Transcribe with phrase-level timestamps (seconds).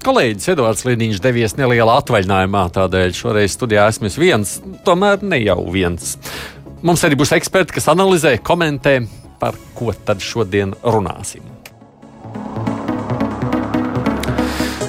[0.00, 4.54] Kolēģis Edvards Līniņš devies nelielā atvaļinājumā, tādēļ šoreiz studijā esmu viens,
[4.86, 6.14] tomēr ne jau viens.
[6.80, 8.94] Mums arī būs eksperti, kas analizē, komentē,
[9.42, 11.44] par ko tad šodien runāsim.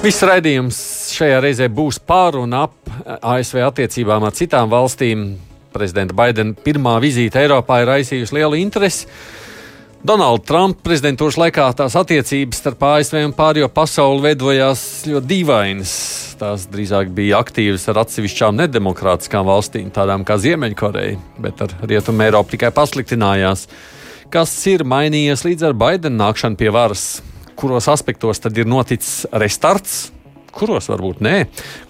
[0.00, 0.80] Viss raidījums
[1.12, 2.72] šajā reizē būs pār un ap
[3.04, 5.34] ASV attiecībām ar citām valstīm.
[5.76, 9.04] Prezidenta Baidena pirmā vizīte Eiropā ir raisījusi lielu interesi.
[10.02, 15.92] Donalda Trumpa prezidentūras laikā tās attiecības starp ASV un pārējo pasauli veidojās ļoti dīvainas.
[16.40, 22.56] Tās drīzāk bija aktīvas ar atsevišķām nedemokrātiskām valstīm, tādām kā Ziemeļkoreja, bet ar Rietumu Eiropu
[22.56, 23.68] tikai pasliktinājās.
[24.34, 27.20] Kas ir mainījies līdz ar Baidena nākšanu pie varas?
[27.54, 30.08] Kuros aspektos tad ir noticis restarts,
[30.50, 31.44] kuros varbūt nē?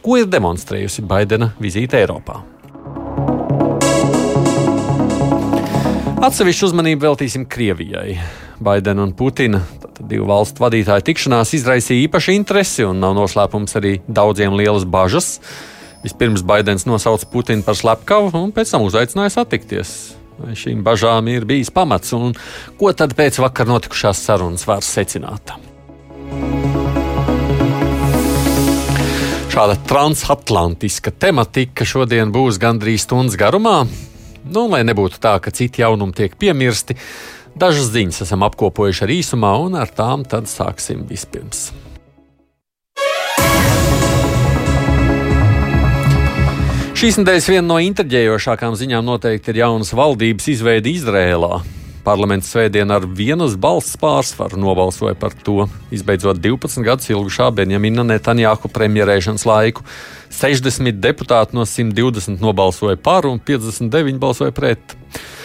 [0.04, 2.42] Ko ir demonstrējusi Baidena vizīte Eiropā?
[6.22, 8.12] Atsevišķu uzmanību veltīsim Krievijai.
[8.62, 9.58] Baidena un Putina,
[10.06, 15.40] divu valstu vadītāju tikšanās, izraisīja īpašu interesi un nav noslēpums arī daudziem lielas bažas.
[16.04, 19.96] Vispirms Baidens nosauca Putinu par slepkavu un pēc tam uzaicināja satikties.
[20.38, 22.38] Vai šīm bažām ir bijis pamats un
[22.78, 25.56] ko tad pēc vakar notikušās sarunas var secināt?
[29.50, 33.80] Šāda transatlantiska tematika šodien būs gandrīz stundas garumā.
[34.42, 36.96] Nu, lai nebūtu tā, ka citi jaunumi tiek piemirsti,
[37.54, 41.70] dažas ziņas esam apkopojuši ar īsumā, un ar tām tad sāksim vispirms.
[47.02, 51.56] Šīs nedēļas viena no intriģējošākām ziņām noteikti ir jaunas valdības izveide Izrēlā.
[52.02, 58.70] Parlaments svētdien ar vienas balss pārsvaru nobalsoja par to, izbeidzot 12 gadus ilgušā Benjamina Netanjahu
[58.74, 59.86] premjerēšanas laiku.
[60.34, 64.96] 60 deputāti no 120 nobalsoja par un 59 balsoja pret.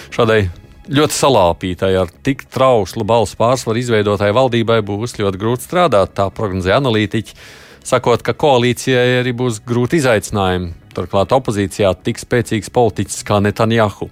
[0.10, 0.48] Šādai
[0.90, 6.74] ļoti salāpītai ar tik trauslu balsu pārsvaru izveidotai valdībai būs ļoti grūti strādāt, tā prognozē
[6.80, 7.38] analītiķi,
[7.86, 10.74] sakot, ka koalīcijai arī būs grūti izaicinājumi.
[10.98, 14.10] Turklāt opozīcijā tik spēcīgs politiķis kā Netanjahu.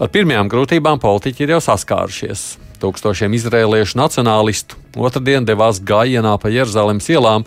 [0.00, 2.44] Ar pirmajām grūtībām politiķi ir jau saskārušies.
[2.80, 7.44] Tūkstošiem izrēliešu nacionālistu otrdien devās gājienā pa Jeruzalemes ielām,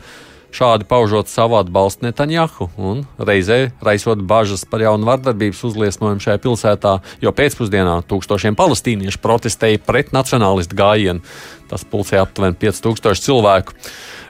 [0.54, 6.94] šādi paužot savu atbalstu Netanjahu un reizē raisot bažas par jaunu vardarbības uzliesmojumu šajā pilsētā,
[7.26, 11.26] jo pēcpusdienā tūkstošiem palestīniešu protestēja pret nacionālistu gājienu.
[11.74, 13.74] Tas pulcēja aptuveni 5000 cilvēku.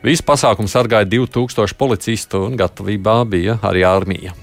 [0.08, 4.43] Visu pasākumu sargāja 2000 policistu un gatavībā bija arī armija.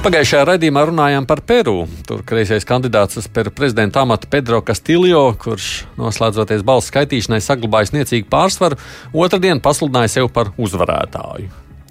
[0.00, 1.82] Pagājušajā raidījumā runājām par Peru.
[2.08, 5.66] Tur kreisais kandidāts uz Peru prezidenta amatu Pedro Castillo, kurš
[6.00, 8.78] noslēdzoties balsu skaitīšanai saglabājis niecīgu pārsvaru,
[9.12, 11.50] otrdien pasludināja sevi par uzvarētāju.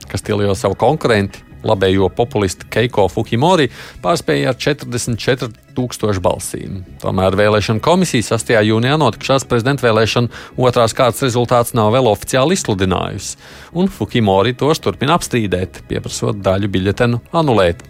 [0.09, 3.69] Castillo savu konkurentu labējo populistu Keiko Fukimori
[4.03, 6.79] pārspēja ar 44 tūkstošu balsīm.
[7.01, 8.53] Tomēr vēlēšana komisija 6.
[8.67, 13.37] jūnijā notikušās prezidenta vēlēšana otrās kārtas rezultāts nav vēl oficiāli izsludinājusi,
[13.79, 17.83] un Fukimori tos turpina apstrīdēt, pieprasot daļu biļetenu anulēt.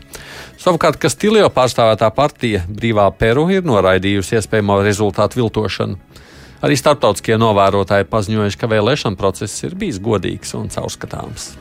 [0.60, 5.96] Savukārt, kas Tilio pārstāvētā partija Brīvā Peru ir noraidījusi iespējamo rezultātu viltošanu.
[6.60, 11.54] Arī starptautiskie novērotāji paziņojuši, ka vēlēšana process ir bijis godīgs un caurskatāms.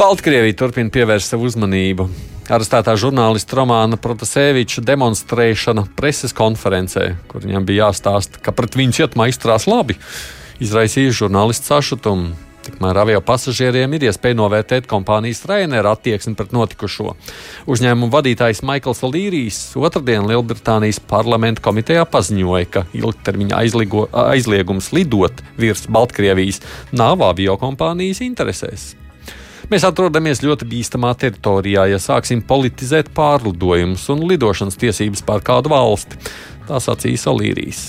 [0.00, 2.06] Baltkrievija turpina pievērst savu uzmanību.
[2.48, 9.26] Arestētā žurnālista Romāna Protasēviča demonstrēšana preses konferencē, kur viņam bija jāstāsta, ka pret viņu cietumā
[9.28, 9.98] izturās labi,
[10.64, 12.30] izraisīja žurnālistu sašutumu.
[12.64, 17.12] Tikmēr avio pasažieriem ir iespēja novērtēt kompānijas Rainera attieksmi pret notikušo.
[17.68, 25.84] Uzņēmuma vadītājs Maikls Līrijs otrdien Lielbritānijas parlamenta komitejā paziņoja, ka ilgtermiņa aizligo, aizliegums lidot virs
[25.92, 26.64] Baltkrievijas
[26.96, 28.94] nav avio kompānijas interesēs.
[29.70, 36.18] Mēs atrodamies ļoti bīstamā teritorijā, ja sāksim politizēt pārlidojumus un lidošanas tiesības pār kādu valsti.
[36.66, 37.84] Tā sacīja Solīrijs.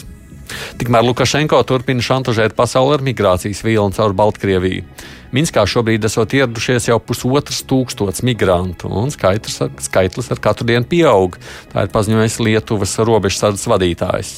[0.78, 4.83] Tikmēr Lukašenko turpina šantažēt pasauli ar migrācijas vilni caur Baltkrieviju.
[5.33, 9.57] Minskā šobrīd esot ieradušies jau pusotras tūkstotis migrantu, un skaitlis,
[9.88, 11.39] skaitlis ar katru dienu pieaug.
[11.72, 14.36] Tā ir paziņojis Lietuvas robežsardas vadītājs.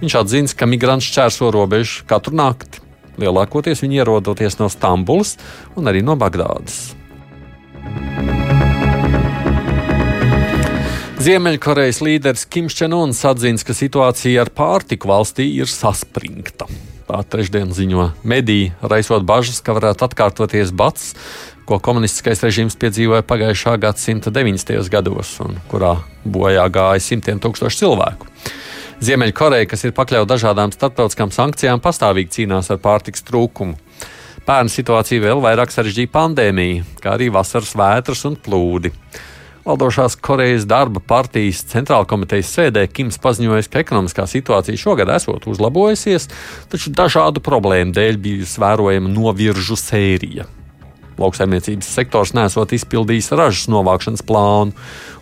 [0.00, 2.85] Viņš atzīst, ka migranti šķērso robežu katru nakti.
[3.20, 5.36] Lielākoties viņi ierodoties no Stambulas
[5.76, 6.94] un arī no Bagdādas.
[11.26, 16.68] Ziemeļkorejas līderis Kims Čenons atzina, ka situācija ar pārtiku valstī ir saspringta.
[17.06, 21.14] Tā trešdien ziņo mediji, raisot bažas, ka varētu atkārtoties bats,
[21.66, 24.86] ko komunistiskais režīms piedzīvoja pagājušā gadsimta 90.
[24.92, 28.30] gados, un kurā bojā gāja simtiem tūkstošu cilvēku.
[28.96, 33.76] Ziemeļkoreja, kas ir pakļauta dažādām starptautiskām sankcijām, pastāvīgi cīnās ar pārtiks trūkumu.
[34.46, 38.94] Pērn situācija vēl vairāk sarežģīja pandēmija, kā arī vasaras vētras un plūdi.
[39.66, 46.30] Valdošās Korejas darba partijas centrāla komitejas sēdē Kims paziņoja, ka ekonomiskā situācija šogad esot uzlabojusies,
[46.72, 50.48] taču dažādu problēmu dēļ bijusi vērojama noviržu sērija.
[51.20, 54.76] Lauksaimniecības sektors nesot izpildījis ražas novākšanas plānu,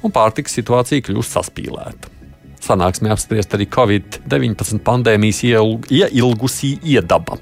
[0.04, 2.13] un pārtikas situācija kļūst saspīlēta.
[2.64, 7.38] Sanāksmē apspriest arī Covid-19 pandēmijas ieilgusī iedaba.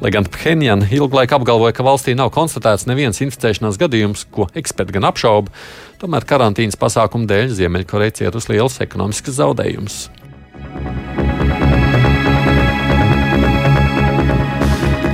[0.00, 4.98] Lai gan Phenjana ilgu laiku apgalvoja, ka valstī nav konstatēts neviens inficēšanās gadījums, ko eksperti
[4.98, 5.54] gan apšauba,
[6.02, 10.02] tomēr karantīnas pasākumu dēļ Ziemeļkoreja cietusi liels ekonomisks zaudējums.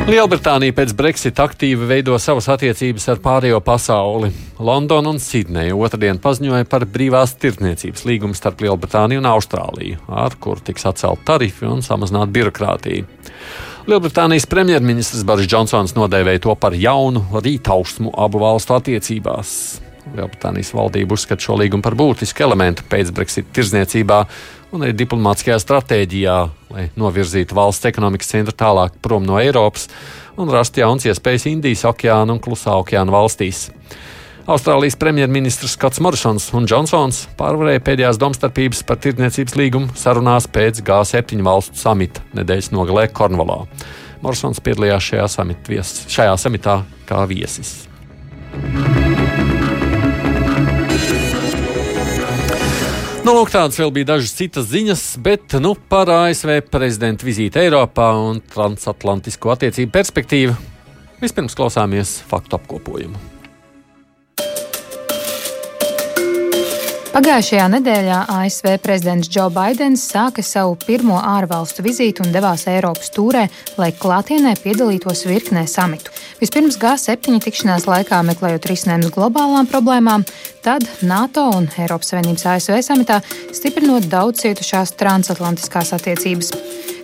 [0.02, 4.32] Lielbritānija pēc Brexit aktīvi veido savas attiecības ar pārējo pasauli.
[4.58, 10.64] Londona un Sidneja otrdien paziņoja par brīvās tirdzniecības līgumu starp Lielbritāniju un Austrāliju, ar kuru
[10.66, 13.06] tiks atcelt tarifi un samazināt birokrātiju.
[13.86, 19.54] Lielbritānijas premjerministrs Boris Džonsons nodēvēja to par jaunu rītausmu abu valstu attiecībās.
[20.12, 24.18] Lielbritānijas valdība uzskata šo līgumu par būtisku elementu pēc Brexit tirdzniecībā
[24.72, 26.36] un arī diplomātiskajā stratēģijā,
[26.72, 29.88] lai novirzītu valsts ekonomikas centru tālāk prom no Eiropas
[30.40, 33.68] un rastu jaunas iespējas Indijas okeāna un Klusā okeāna valstīs.
[34.42, 41.44] Austrālijas premjerministrs Skots Morrisons un Džonsons pārvarēja pēdējās domstarpības par tirdzniecības līgumu sarunās pēc G7
[41.46, 43.62] valstu samita nedēļas nogalē Kornvalā.
[44.22, 47.91] Morrisons piedalījās šajā, samit vies, šajā samitā kā viesis.
[53.22, 58.08] Nu, lūk, tādas vēl bija dažas citas ziņas, bet nu, par ASV prezidenta vizīti Eiropā
[58.18, 60.56] un transatlantisko attiecību perspektīvu
[61.22, 63.31] vispirms klausāmies faktu apkopojumu.
[67.12, 73.42] Pagājušajā nedēļā ASV prezidents Džo Baidens sāka savu pirmo ārvalstu vizīti un devās Eiropas tūrē,
[73.76, 76.08] lai klātienē piedalītos virknē samitu.
[76.40, 80.24] Vispirms G7 tikšanās laikā meklējot risinājumus globālām problēmām,
[80.64, 83.20] tad NATO un Eiropas Savienības ASV samitā
[83.52, 86.54] stiprinot daudz cietušās transatlantiskās attiecības.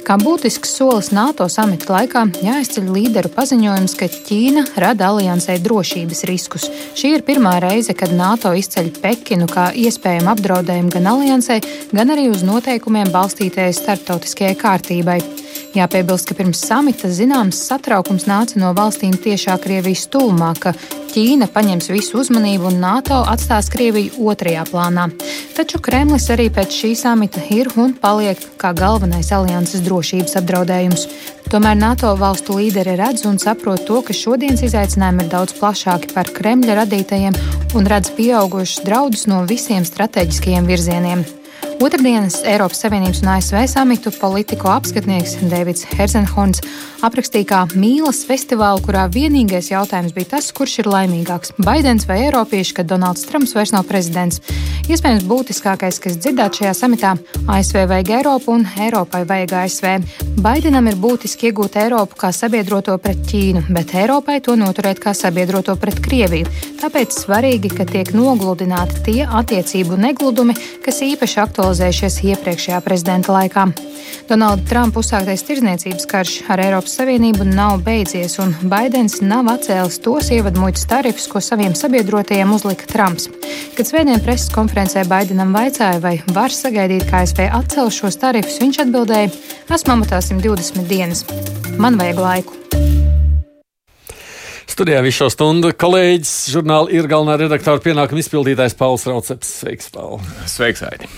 [0.08, 6.64] Kā būtisks solis NATO samita laikā jāizceļ līderu paziņojums, ka Ķīna rada aliansē drošības riskus.
[6.96, 11.58] Šī ir pirmā reize, kad NATO izceļ Pekinu kā iespējamu apdraudējumu gan aliansē,
[11.92, 15.18] gan arī uz noteikumiem balstītajai starptautiskajai kārtībai.
[15.76, 20.72] Jāpiebilst, ka pirms samita zināms satraukums nāca no valstīm tiešā Krievijas tūmā, ka
[21.08, 25.08] Ķīna paņems visu uzmanību un NATO atstās Krieviju otrajā plānā.
[25.56, 31.06] Taču Kremlis arī pēc šī samita ir un paliek kā galvenais alianses drošības apdraudējums.
[31.48, 36.28] Tomēr NATO valstu līderi redz un saprot to, ka šodienas izaicinājumi ir daudz plašāki par
[36.36, 37.40] Kremļa radītajiem
[37.76, 41.24] un redz pieaugušus draudus no visiem strateģiskajiem virzieniem.
[41.78, 46.58] Otradienas Eiropas Savienības un ASV samitu politiko apskatnieks Deivids Herzenhorns
[47.06, 52.74] aprakstīja kā mīlas festivālu, kurā vienīgais jautājums bija tas, kurš ir laimīgāks- Baidens vai Eiropieši,
[52.74, 54.40] kad Donalds Trumps vairs nav prezidents.
[54.88, 57.18] Iespējams, būtiskākais, kas dzirdēts šajā samitā-
[57.54, 60.02] ASV vajag Eiropu un Eiropai vajag ASV.
[60.40, 65.76] Baidenam ir būtiski iegūt Eiropu kā sabiedroto pret Ķīnu, bet Eiropai to noturēt kā sabiedroto
[65.76, 66.46] pret Krieviju.
[66.80, 73.66] Tāpēc svarīgi, ka tiek nogludināti tie attiecību negludumi, kas īpaši aktuāli aktualizējušies iepriekšējā prezidenta laikā.
[74.28, 80.30] Donalda Trumpa uzsāktais tirdzniecības karš ar Eiropas Savienību nav beidzies, un Baidens nav atcēlis tos
[80.32, 83.28] ievadmuitas tarifus, ko saviem sabiedrotajiem uzlika Trumps.
[83.76, 88.80] Kad svētdien preses konferencē Baidenam vaicāja, vai var sagaidīt, ka ASV atcels šos tarifus, viņš
[88.86, 89.34] atbildēja:
[89.68, 91.26] Esmu amatā 120 dienas.
[91.76, 92.56] Man vajag laiku.
[94.68, 99.52] Studijā visu šo stundu kolēģis, žurnāla ir galvenā redaktora pienākuma izpildītājs Pauls Rauceps.
[99.60, 100.20] Sveiks, Paul!
[100.48, 101.12] Sveiks, Aidi!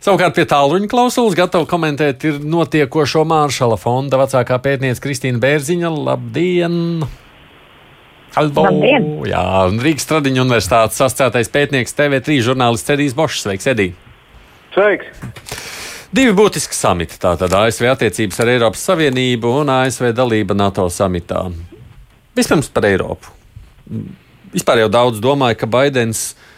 [0.00, 5.90] Savukārt pie tālruņa klausulas gatava komentēt ir notiekošo Māršala fonda vecākā pētniece Kristīna Bērziņa.
[5.92, 6.78] Labdien!
[8.40, 9.10] Albo, Labdien!
[9.28, 13.44] Jā, un Rīgas Tradiņu universitātes asociētais pētnieks TV3 žurnālists Edijs Bošs.
[13.44, 13.90] Sveiks, Edī!
[14.72, 15.12] Sveiks!
[16.16, 17.20] Divi būtiski samiti.
[17.20, 21.50] Tātad ASV attiecības ar Eiropas Savienību un ASV dalība NATO samitā.
[22.40, 23.36] Vispirms par Eiropu.
[24.56, 26.49] Vispār jau daudz domāja, ka Baidens ir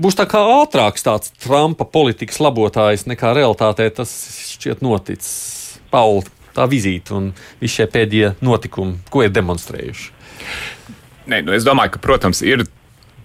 [0.00, 4.12] būs tā kā ātrāks tāds Trumpa politikas labotājs nekā realitātē tas
[4.54, 5.34] šķiet noticis.
[5.92, 10.08] Pauli, tā vizīte un visi šie pēdējie notikumi, ko ir demonstrējuši?
[11.30, 12.66] Nē, nu es domāju, ka, protams, ir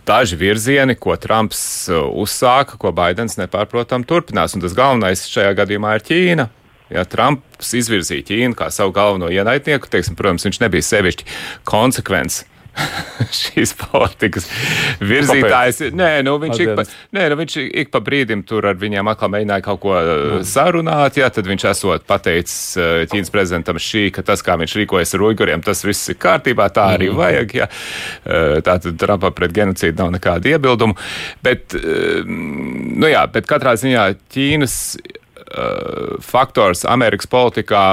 [0.08, 1.62] daži virzieni, ko Trumps
[1.92, 4.56] uh, uzsāka, ko Baidens nepārprotam turpinās.
[4.56, 6.48] Un tas galvenais šajā gadījumā ir Ķīna.
[6.90, 11.28] Ja Trumps izvirzīja Ķīnu kā savu galveno ienaidnieku, teiksim, protams, viņš nebija sevišķi
[11.70, 12.44] konsekvents
[13.40, 14.48] šīs politikas
[15.04, 15.82] virzītājs.
[15.96, 16.86] Nē, nu, viņš, ik pa,
[17.16, 20.46] nē, nu, viņš ik pa brīdim tur ar viņiem atkal mēģināja kaut ko mm.
[20.48, 25.16] sarunāt, jā, tad viņš esot pateicis uh, Ķīnas prezidentam šī, ka tas, kā viņš rīkojas
[25.18, 27.20] ar uiguriem, tas viss ir kārtībā, tā arī mm.
[27.20, 27.70] vajag, jā.
[28.24, 30.98] Uh, tātad Trumpam pret genocīdu nav nekāda iebildumu,
[31.46, 34.82] bet, uh, nu jā, bet katrā ziņā Ķīnas
[36.22, 37.84] faktors Amerikas politikā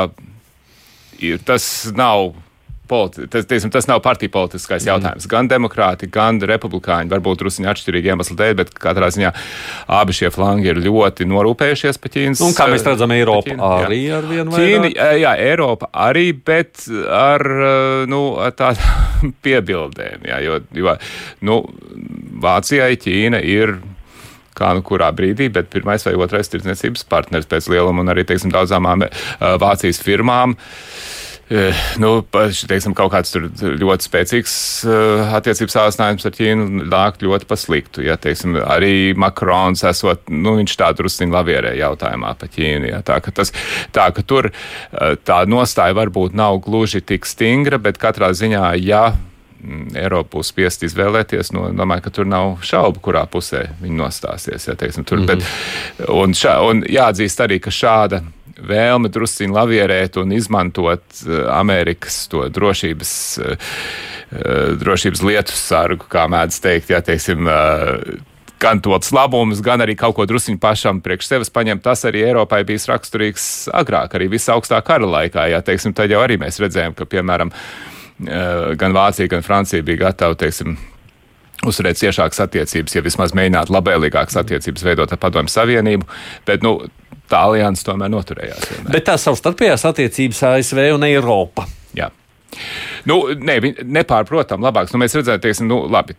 [1.25, 1.64] ir, tas
[1.97, 2.35] nav
[2.88, 4.88] politi tas, tiesim, tas nav partiju politiskais mm.
[4.90, 5.28] jautājums.
[5.30, 9.32] Gan demokrāti, gan republikāņi, varbūt druskuļi atšķirīgi iemesli dēļ, bet katrā ziņā
[9.98, 12.44] abi šie flangi ir ļoti norūpējušies par Ķīnas.
[12.46, 14.20] Un kā mēs redzam, Eiropa Ķīna, arī jā.
[14.20, 17.44] ar vienu Ķīni, jā, Eiropa arī, bet ar,
[18.10, 18.22] nu,
[18.58, 20.96] tādām piebildēm, jā, jo, jo
[21.46, 21.60] nu,
[22.46, 23.78] Vācijai Ķīna ir
[24.56, 28.48] kā nu kurā brīdī, bet pirmais vai otrais tirdzniecības partners pēc lieluma un arī, teiksim,
[28.54, 28.88] daudzām
[29.60, 30.54] Vācijas firmām.
[30.56, 31.35] Uh, Eh,
[32.02, 32.10] nu,
[32.66, 34.54] teiksim, kaut kāds ļoti spēcīgs
[34.88, 38.02] uh, attiecības sācinājums ar Ķīnu nāk ļoti pa sliktu.
[38.02, 42.90] Ja, teiksim, arī Makrons esot, nu, viņš tā drusciņi lavierē jautājumā par Ķīnu.
[42.90, 43.54] Ja, tā, ka tas,
[43.94, 49.12] tā, ka tur uh, tā nostāja varbūt nav gluži tik stingra, bet katrā ziņā, ja
[49.14, 51.54] mm, Eiropa būs spiest izvēlēties.
[51.54, 54.66] Nu, domāju, ka tur nav šaubu, kurā pusē viņi nostāsies.
[54.66, 55.46] Ja, teiksim, tur, mm -hmm.
[56.02, 58.24] bet, un, šā, un jāatzīst arī, ka šāda
[58.56, 63.66] vēlme drusciņi lavierēt un izmantot eh, Amerikas to drošības, eh,
[64.30, 67.48] eh, drošības lietu sargu, kā mēdz teikt, jā, teiksim,
[68.62, 71.84] gan tos labumus, gan arī kaut ko druskuļi pašam priekš sevis paņemt.
[71.84, 75.50] Tas arī Eiropai bijis raksturīgs agrāk, arī visā augstā kara laikā.
[75.52, 77.52] Jā, teiksim, tad jau arī mēs redzējām, ka, piemēram,
[78.80, 80.78] gan Vācija, gan Francija bija gatavi, teiksim,
[81.68, 86.08] uzturēt ciešākas attiecības, ja vismaz mēģināt labvēlīgākas attiecības veidot ar Padomju Savienību.
[86.48, 86.78] Bet, nu,
[87.30, 88.68] tā alianses tomēr noturējās.
[88.73, 88.92] Vienmēr.
[88.95, 91.66] Bet tās savstarpējās attiecības ASV un Eiropa.
[91.97, 92.11] Jā.
[93.09, 94.95] Nu, ne, nepārprotam, labāks.
[94.95, 96.16] Nu, mēs redzējām, teiksim, nu, labi.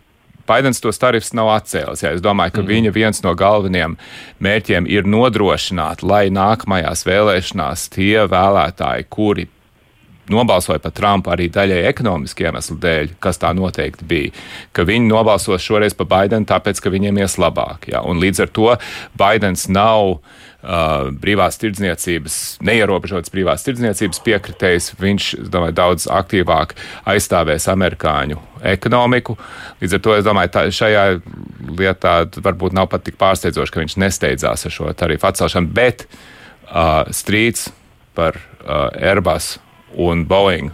[0.48, 2.02] Baidens tos tarifus nav atcēlis.
[2.04, 2.14] Jā.
[2.16, 2.70] Es domāju, ka mm.
[2.72, 3.98] viņa viens no galvenajiem
[4.44, 9.48] mērķiem ir nodrošināt, lai nākamajās vēlēšanās tie vēlētāji, kuri
[10.32, 14.34] nobalsoja par Trumpu arī daļai ekonomiski iemeslu dēļ, kas tā noteikti bija,
[14.76, 17.88] ka viņi nobalsos šoreiz par Baidenu tāpēc, ka viņiem ies labāk.
[17.92, 18.02] Jā.
[18.06, 18.68] Un līdz ar to
[19.18, 24.90] Baidens nav uh, brīvās tirdzniecības, neierobežotas brīvās tirdzniecības piekritējs.
[25.00, 26.74] Viņš, domāju, daudz aktīvāk
[27.08, 28.40] aizstāvēs amerikāņu
[28.72, 29.38] ekonomiku.
[29.82, 31.06] Līdz ar to es domāju, ka šajā
[31.78, 37.06] lietā varbūt nav pat tik pārsteidzoši, ka viņš nesteidzās ar šo tarifu atcelšanu, bet uh,
[37.14, 37.68] strīds
[38.18, 39.56] par uh, Airbus
[39.96, 40.72] un Boeing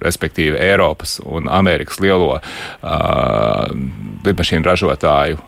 [0.00, 2.42] respektīvi Eiropas un Amerikas lielo uh,
[4.24, 5.40] lidmašīnu ražotāju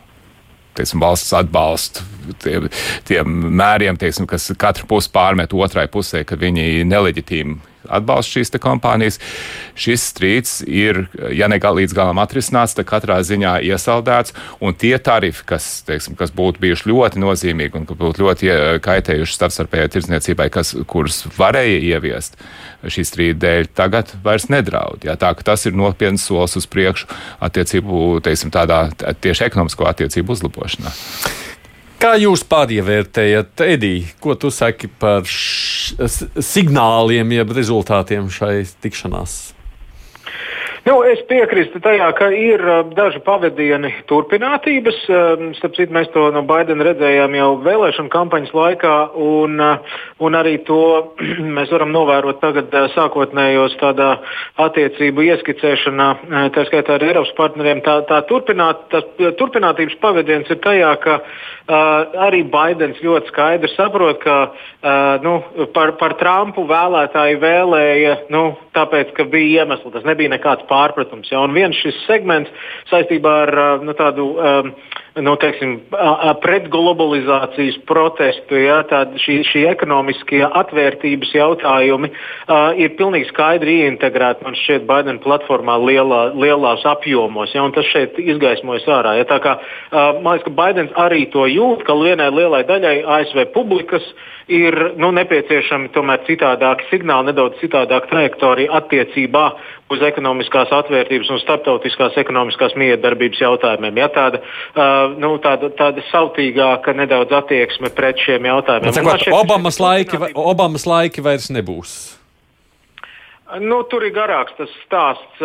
[0.76, 2.04] teiksim, valsts atbalstu
[2.42, 2.68] tiem,
[3.08, 7.58] tiem mēriem, teiksim, kas katru pusi pārmet otrai pusē, ka viņi neleģitīmi
[7.88, 9.18] atbalsta šīs kompānijas.
[9.78, 14.34] Šis strīds ir, ja ne līdz galam atrisināts, tad katrā ziņā iesaldēts.
[14.60, 18.52] Un tie tarifi, kas, teiksim, kas būtu bijuši ļoti nozīmīgi un būtu ļoti
[18.84, 22.38] kaitējuši starpstarpējai tirdzniecībai, kas, kurus varēja ieviest
[22.82, 25.04] šī strīda dēļ, tagad vairs nedraud.
[25.06, 27.08] Jā, tā tas ir nopietns solis uz priekšu
[27.42, 28.84] attiecību, teiksim, tādā
[29.22, 30.94] tieši ekonomisko attiecību uzlabošanā.
[32.02, 39.36] Kā jūs pārievērtējat, Edī, ko tu saki par signāliem, jeb rezultātiem šai tikšanās?
[40.82, 42.62] Nu, es piekrītu tajā, ka ir
[42.96, 44.96] daži pavadieni turpinātības.
[45.54, 49.62] Starp citu, mēs to no Baidena redzējām jau vēlēšanu kampaņas laikā, un,
[50.18, 50.80] un arī to
[51.56, 54.08] mēs varam novērot tagad sākotnējos tādā
[54.66, 56.08] attiecību ieskicēšanā,
[56.56, 57.84] tā skaitā ar Eiropas partneriem.
[57.86, 59.06] Tā, tā turpināt, tas,
[59.38, 65.38] turpinātības pavadiens ir tajā, ka uh, arī Baidens ļoti skaidri saprot, ka uh, nu,
[65.78, 69.94] par, par Trumpu vēlētāji vēlēja, nu, tāpēc, ka bija iemesli.
[69.94, 71.30] Tas nebija nekāds pārpratums.
[71.32, 71.44] Ja?
[71.44, 72.50] Un viens šis segments
[72.90, 74.74] saistībā ar nu, tādu um,
[75.20, 75.74] nu, teiksim,
[76.42, 78.80] pretglobalizācijas protestu, ja,
[79.20, 86.22] šī, šī ekonomiskie atvērtības jautājumi uh, ir pilnīgi skaidri ieintegrēti man šķiet Baidena platformā lielā,
[86.32, 87.52] lielās apjomos.
[87.52, 89.18] Ja, tas šeit izgaismojas ārā.
[89.20, 93.50] Ja, kā, uh, man liekas, ka Baidens arī to jūt, ka vienai lielai daļai ASV
[93.52, 94.06] publikas
[94.50, 99.44] ir nu, nepieciešami tomēr citādāki signāli, nedaudz citādāka trajektorija attiecībā
[99.92, 104.00] uz ekonomiskās atvērtības un starptautiskās ekonomiskās miedarbības jautājumiem.
[104.00, 108.96] Ja, tāda, uh, nu, tāda, tāda sautīgāka nedaudz attieksme pret šiem jautājumiem.
[108.96, 112.21] Sakot, Obamas, laiki, Obamas laiki vairs nebūs.
[113.60, 115.40] Nu, tur ir garāks tas stāsts.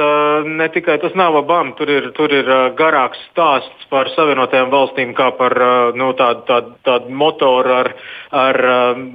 [0.47, 2.47] Ne tikai tas nav Obama, tur ir, tur ir
[2.79, 5.51] garāks stāsts par Savienotajām valstīm kā par
[5.97, 7.89] nu, tādu, tādu, tādu motoru ar,
[8.31, 8.59] ar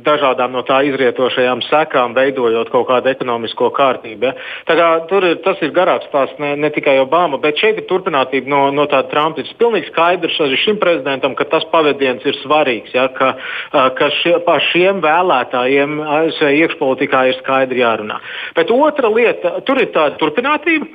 [0.05, 4.29] dažādām no tā izrietošajām sekām, veidojot kaut kādu ekonomisko kārtību.
[4.29, 4.35] Ja.
[4.69, 7.89] Tā kā, tur ir, tas ir garāks stāsts ne, ne tikai Obama, bet šeit ir
[7.89, 9.41] turpinātība no, no tāda Trumpa.
[9.41, 13.33] Ir pilnīgi skaidrs arī šim prezidentam, ka tas pavadiens ir svarīgs, ja, ka,
[13.73, 18.21] ka šie, par šiem vēlētājiem ASV iekšpolitikā ir skaidri jārunā.
[18.59, 20.89] Bet otra lieta, tur ir tāda turpinātība,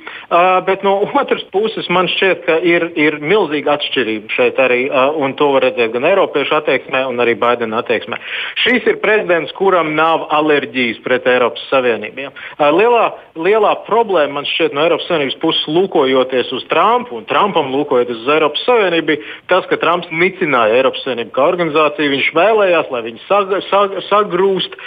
[0.68, 4.82] bet no otras puses man šķiet, ka ir, ir milzīga atšķirība šeit arī,
[5.18, 8.20] un to var redzēt gan Eiropiešu attieksmē, gan arī Baidena attieksmē.
[8.64, 12.30] Šis ir prezidents, kuram nav alerģijas pret Eiropas Savienību.
[12.78, 13.06] Lielā,
[13.40, 18.32] lielā problēma man šķiet no Eiropas Savienības puses lūkojoties uz Trumpu un Trumpam lūkojoties uz
[18.38, 22.14] Eiropas Savienību, bija tas, ka Trumps nicināja Eiropas Savienību kā organizāciju.
[22.16, 24.78] Viņš vēlējās, lai viņi sag, sag, sagrūst,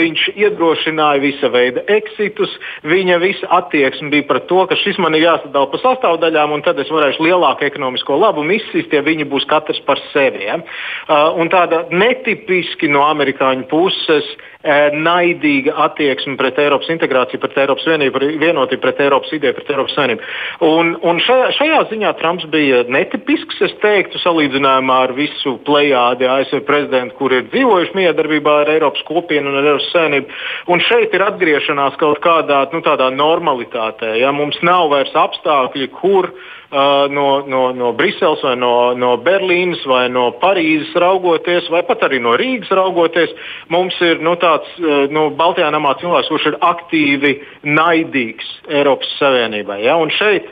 [0.00, 5.14] viņš iedrošināja visa veida eksitus citus, viņa visa attieksme bija par to, ka šis man
[5.14, 9.46] ir jāsadala pa sastāvdaļām, un tad es varēšu lielāku ekonomisko labumu izsist, ja viņi būs
[9.46, 10.46] katrs par sevi.
[10.46, 10.60] Ja?
[11.08, 14.55] Uh, tāda netipiski no amerikāņu puses uh,
[14.94, 20.30] naidīga attieksme pret Eiropas integrāciju, pret Eiropas vienību, vienotību, pret Eiropas ideju, pret Eiropas savienību.
[20.66, 26.62] Un, un šajā, šajā ziņā Trumps bija netipisks, es teiktu, salīdzinājumā ar visu plejādi ASV
[26.68, 30.42] prezidentu, kur ir dzīvojuši miedarbībā ar Eiropas kopienu un ar Eiropas savienību.
[30.74, 32.82] Un šeit ir atgriešanās kaut kādā nu,
[33.16, 34.16] normalitātē.
[34.20, 34.32] Ja?
[34.34, 40.08] Mums nav vairs apstākļi, kur uh, no, no, no Briseles vai no, no Berlīnas vai
[40.12, 43.34] no Parīzes raugoties, vai pat arī no Rīgas raugoties,
[43.68, 44.68] mums ir nu, tāds
[45.12, 47.34] nu, Baltijā namā cilvēks, kurš ir aktīvi
[47.66, 49.82] naidīgs Eiropas Savienībai.
[49.86, 49.98] Ja?
[50.00, 50.50] Un šeit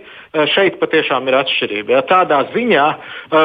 [0.50, 1.94] šeit patiešām ir atšķirība.
[1.94, 2.87] Ja, tādā ziņā,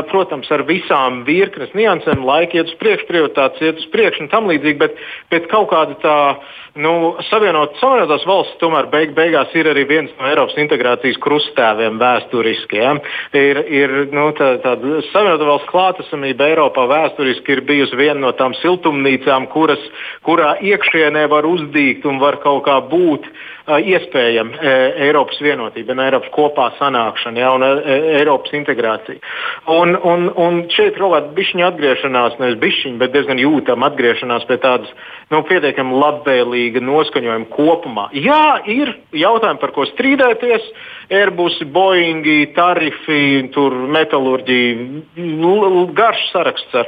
[0.10, 4.50] protams, ar visām virknes niansēm, laika iet uz priekšu, prioritātes iet uz priekšu un tam
[4.50, 4.98] līdzīgi, bet,
[5.30, 6.18] bet kaut kāda tā
[6.78, 12.78] Nu, savienot, savienotās valsts tomēr beig, beigās ir arī viens no Eiropas integrācijas krustēviem vēsturiski.
[12.78, 12.92] Ja?
[13.34, 18.54] Ir, ir nu, tā, tāda savienotā valsts klātesamība Eiropā vēsturiski ir bijusi viena no tām
[18.62, 19.82] siltumnīcām, kuras,
[20.28, 23.26] kurā iekšienē var uzdīgt un var kaut kā būt
[23.70, 24.74] iespējama e,
[25.08, 29.20] Eiropas vienotība, Eiropas kopā sanākšana ja, un e, Eiropas integrācija.
[29.70, 34.90] Un, un, un šeit kāda bišķiņa atgriešanās, nevis bišķiņa, bet diezgan jūtama atgriešanās pie tādas
[35.30, 36.00] nu, pietiekami
[36.70, 38.10] labvēlīga noskaņojuma kopumā.
[38.14, 40.62] Jā, ir jautājumi, par ko strīdēties.
[41.10, 44.76] Airbus, Boeing, tarifi, metālurģija,
[45.98, 46.86] garš saraksts ar,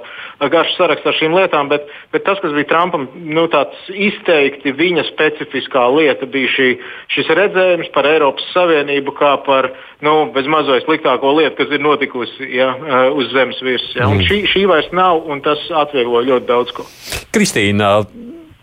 [0.51, 3.47] garš saraksts ar šīm lietām, bet, bet tas, kas bija Trumpam nu,
[3.89, 6.69] izteikti viņa specifiskā lieta, bija šī,
[7.15, 9.71] šis redzējums par Eiropas Savienību kā par
[10.05, 12.77] nu, bezmazliet sliktāko lietu, kas ir notikusi ja,
[13.09, 13.97] uz zemes virsmas.
[13.97, 14.05] Ja.
[14.05, 14.21] Mm.
[14.29, 16.85] Šī, šī vairs nav, un tas atvieglo ļoti daudz ko.
[17.33, 18.05] Kristīna,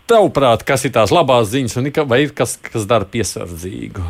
[0.09, 4.03] tavuprāt, kas ir tās labās ziņas, un vai ir kas, kas dara piesardzīgu?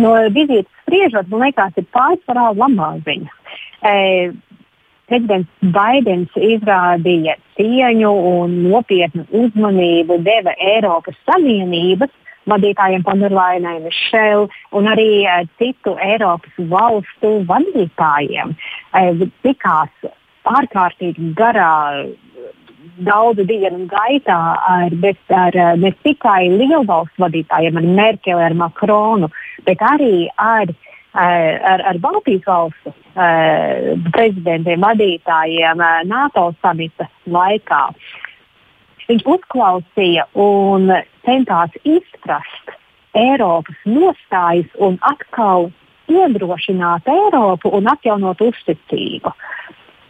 [0.00, 3.34] No vizītes spriežot, man liekas, ir pārsvarā labā ziņa.
[3.84, 3.92] E,
[5.10, 12.14] prezidents Baidens izrādīja cieņu un nopietnu uzmanību deva Eiropas Savienības
[12.50, 14.46] vadītājiem, Ponderlainai, Mišel
[14.76, 15.26] un arī
[15.60, 18.56] citu Eiropas valstu vadītājiem.
[19.44, 20.10] Tikās
[20.58, 21.72] ārkārtīgi garā
[23.04, 29.30] daudzu dienu gaitā ar, bet, ar ne tikai lielvalstu vadītājiem, ar Merkeli, ar Makronu,
[29.66, 30.72] bet arī ar,
[31.14, 32.94] ar, ar Baltijas valstu
[34.14, 37.86] prezidentiem, vadītājiem NATO samita laikā.
[39.10, 40.92] Viņš uzklausīja un
[41.26, 42.76] centās izprast
[43.18, 45.72] Eiropas nostājas un atkal
[46.10, 49.32] iedrošināt Eiropu un atjaunot uzticību.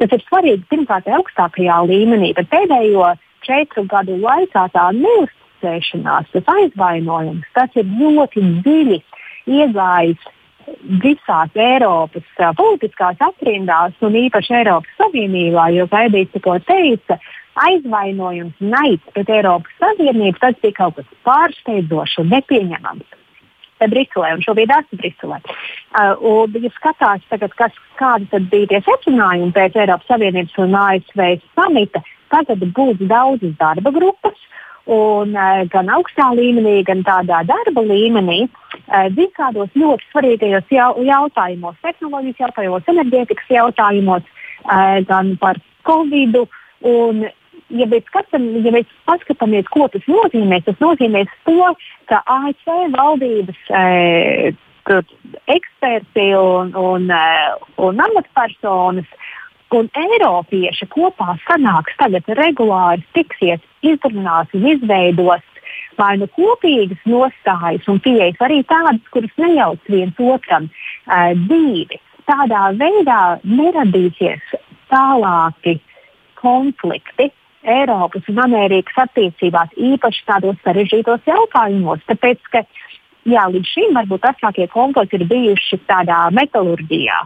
[0.00, 3.10] Tas ir svarīgi pirmkārt augstākajā līmenī, bet pēdējo
[3.44, 9.00] četru gadu laikā tā neuzticēšanās, tas aizvainojums, tas ir ļoti dziļi
[9.58, 10.30] iegājis
[11.04, 17.18] visās Eiropas uh, politiskās aprindās un īpaši Eiropas Savienībā, jo Gaidījis tikko teica,
[17.68, 23.19] aizvainojums, naids pret Eiropas Savienību, tas bija kaut kas pārsteidzošs un nepieņemams.
[23.88, 25.40] Briselē, un šobrīd esmu Briselē.
[25.40, 31.24] Uh, un, ja skatās, tagad, kas, kādi bija tie secinājumi pēc Eiropas Savienības un ASV
[31.54, 32.02] samita,
[32.34, 34.46] tagad būs daudzas darba grupas.
[34.90, 41.76] Un, uh, gan augstā līmenī, gan tādā darba līmenī, uh, visādos ļoti svarīgajos jau, jautājumos,
[41.84, 44.24] tehnoloģijas jautājumos, enerģētikas jautājumos,
[44.64, 46.42] uh, gan par Covid.
[46.80, 47.26] Un
[47.70, 51.72] ja mēs, skatam, ja mēs paskatāmies, ko tas nozīmē, tas nozīmē to,
[52.10, 54.52] ka ASV valdības e,
[55.54, 57.24] eksperti un, un, e,
[57.86, 59.08] un amatpersonas
[59.70, 65.44] Un Eiropieši kopā sanāks tagad regulāri tiksies, izrunās un izveidos
[66.00, 72.00] vai nu kopīgas nostājas un pieejas, arī tādas, kuras nejauc viens otram uh, dzīvi.
[72.26, 74.56] Tādā veidā neradīsies
[74.90, 75.76] tālāki
[76.40, 77.28] konflikti
[77.64, 82.00] Eiropas un Amerikas attiecībās, īpaši tādos sarežģītos jautājumos.
[82.08, 82.64] Tāpēc, ka
[83.28, 87.20] jā, līdz šim varbūt asākie konflikti ir bijuši tādā metālurģijā.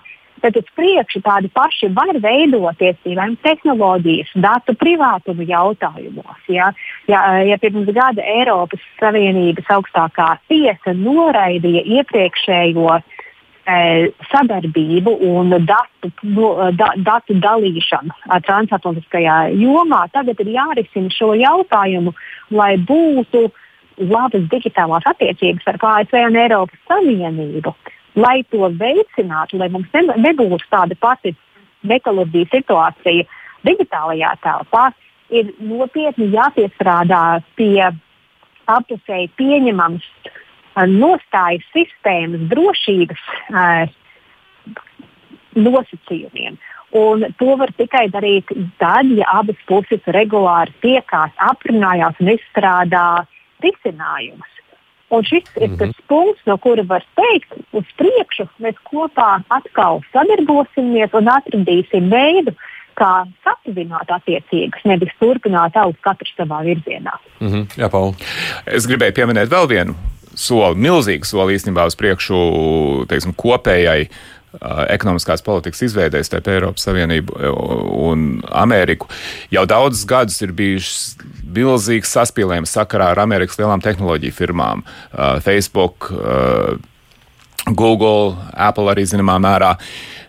[0.45, 6.43] Tad uz priekšu tādi paši var veidoties, piemēram, tehnoloģijas, datu privātuma jautājumos.
[6.53, 6.69] Ja,
[7.09, 13.14] ja, ja pirms gada Eiropas Savienības augstākā tiesa noraidīja iepriekšējo uh,
[13.65, 16.11] sadarbību un datu,
[16.77, 18.13] da, datu dalīšanu
[18.45, 20.05] transatlantiskajā jomā.
[20.13, 22.13] Tagad ir jārisina šo jautājumu,
[22.51, 23.49] lai būtu
[23.99, 27.75] labas digitālās attiecības ar ASV un Eiropas Savienību.
[28.17, 31.35] Lai to veicinātu, lai mums ne, nebūtu tāda pati
[31.83, 33.25] metālurģija situācija
[33.65, 34.91] digitālajā telpā,
[35.31, 37.81] ir nopietni jāpiestrādā pie
[38.69, 40.44] apusēji pieņemamas uh,
[40.77, 43.87] nostājas sistēmas drošības uh,
[45.55, 46.59] nosacījumiem.
[46.95, 53.07] Un to var tikai darīt tad, ja abas puses regulāri tiekās, aprunājās un izstrādā
[53.65, 54.51] risinājumus.
[55.11, 55.65] Un šis mm -hmm.
[55.65, 55.79] ir mhm.
[55.79, 62.55] tas punkts, no kura var teikt, uz priekšu mēs kopā atkal sadarbosimies un atradīsim veidu,
[62.95, 67.19] kā satuvināt attiecības, nevis turpināt augt katrs savā virzienā.
[67.41, 67.67] Mm -hmm.
[67.77, 68.15] Jā, Paul.
[68.67, 69.95] Es gribēju pieminēt vēl vienu
[70.35, 72.39] soli, milzīgu soli īstenībā uz priekšu
[73.11, 74.09] teiksim, kopējai
[74.95, 77.41] ekonomiskās politikas izveidēs starp Eiropas Savienību
[78.05, 79.09] un Ameriku.
[79.51, 81.17] Jau daudzus gadus ir bijušas
[81.55, 84.85] milzīgas saspīlējums sakarā ar Amerikas lielām tehnoloģiju firmām-
[85.47, 86.11] Facebook,
[87.67, 89.75] Google, Apple arī zināmā mērā.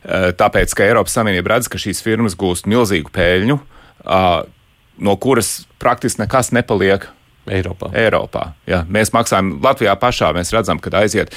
[0.05, 3.59] Tāpēc, ka Eiropas Savienība redz, ka šīs firmas gūst milzīgu peļņu,
[4.97, 7.07] no kuras praktiski nekas nepaliek
[7.51, 7.91] Eiropā.
[7.97, 8.83] Eiropā ja.
[8.89, 11.33] Mēs maksājam Latvijā pašā, mēs redzam, ka aiziet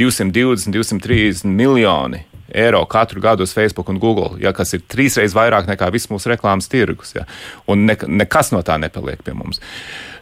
[0.00, 5.68] 220, 230 miljoni eiro katru gadu uz Facebook un Google, ja, kas ir trīsreiz vairāk
[5.70, 7.14] nekā viss mūsu reklāmas tirgus.
[7.14, 7.26] Ja.
[7.70, 9.62] Un ne, nekas no tā nepaliek pie mums.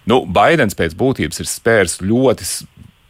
[0.08, 2.46] Nu, Baidens pēc būtības ir spērs ļoti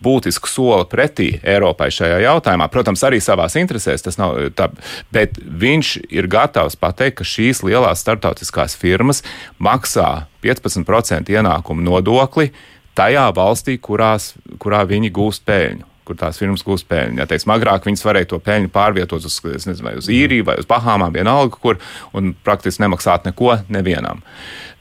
[0.05, 2.69] būtisku soli pretī Eiropai šajā jautājumā.
[2.73, 4.71] Protams, arī savās interesēs tas nav tā,
[5.15, 9.25] bet viņš ir gatavs pateikt, ka šīs lielās startautiskās firmas
[9.59, 12.53] maksā 15% ienākumu nodokli
[12.99, 14.33] tajā valstī, kurās,
[14.63, 17.21] kurā viņi gūst peļņu kur tās firmas gūst peļņu.
[17.21, 21.13] Ja, teiksim, agrāk viņas varēja to peļņu pārvietot uz, nezinu, uz īriju vai uz Bahāmām,
[21.15, 21.79] vienalga, kur,
[22.17, 24.25] un praktiski nemaksāt neko nevienam.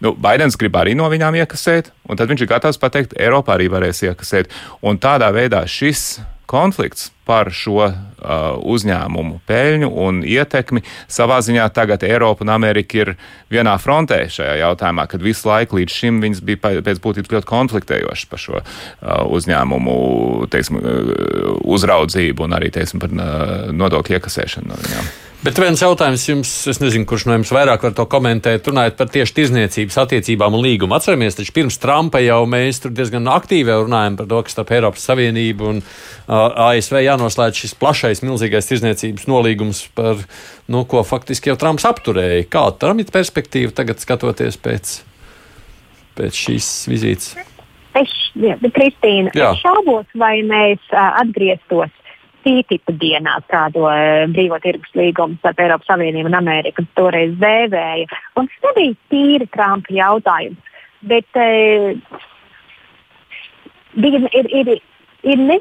[0.03, 3.69] Nu, Baidens grib arī no viņām iekasēt, un tad viņš ir gatavs pateikt, Eiropā arī
[3.73, 4.53] varēs iekasēt.
[4.85, 7.93] Un tādā veidā šis konflikts par šo uh,
[8.63, 10.83] uzņēmumu peļņu un ietekmi.
[11.11, 13.13] Savā ziņā tagad Eiropa un Amerika ir
[13.53, 18.31] vienā frontē šajā jautājumā, kad visu laiku līdz šim viņas bija pēc būtības ļoti konfliktējošas
[18.31, 18.65] par šo uh,
[19.37, 19.97] uzņēmumu
[20.53, 25.15] teiksim, uh, uzraudzību un arī teiksim, par uh, nodokļu iekasēšanu no viņām.
[25.38, 29.10] Bet viens jautājums jums, es nezinu, kurš no jums vairāk var to komentēt, runājot par
[29.13, 30.95] tieši tirzniecības attiecībām un līgumu.
[30.97, 35.06] Atceramies, taču pirms Trumpa jau mēs tur diezgan aktīvi runājam par to, ka starp Eiropas
[35.06, 35.84] Savienību un
[36.26, 40.26] ASV jānoslēdz šis plašais, milzīgais tirzniecības nolīgums, par
[40.73, 42.50] nu, ko faktiski jau Trumps apturēja.
[42.58, 44.95] Kāda tam ir perspektīva tagad skatoties pēc,
[46.17, 47.38] pēc šīs vizītes?
[47.97, 48.17] Es,
[48.73, 51.93] Kristīna, es šaubos, vai mēs atgrieztos
[52.47, 58.07] TTIP dienā, kādu uh, brīvo tirgus līgumu starp Eiropas Savienību un Ameriku toreiz dēvēja.
[58.39, 60.77] Un tas nebija tīri Trumpa jautājums,
[61.12, 62.21] bet uh,
[63.99, 64.77] bija, ir, ir,
[65.27, 65.60] ir ne,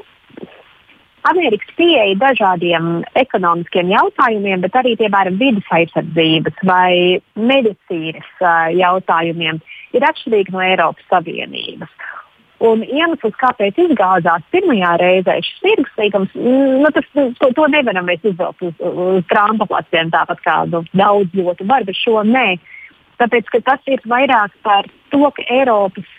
[1.27, 9.59] Amerikas pieeja dažādiem ekonomiskiem jautājumiem, bet arī piemēram vidas aizsardzības vai medicīnas uh, jautājumiem
[9.97, 11.91] ir atšķirīga no Eiropas Savienības.
[12.65, 18.23] Un iemesls, kāpēc izgāzās pirmajā reizē šis tirgus līgums, nu, tas, to, to nevaram mēs
[18.25, 22.47] izvilkt uz, uz Trumpa pleciem, tāpat kā nu, daudz ļoti var, bet šo nē.
[23.21, 26.09] Tāpēc tas ir vairāk par to, ka Eiropas,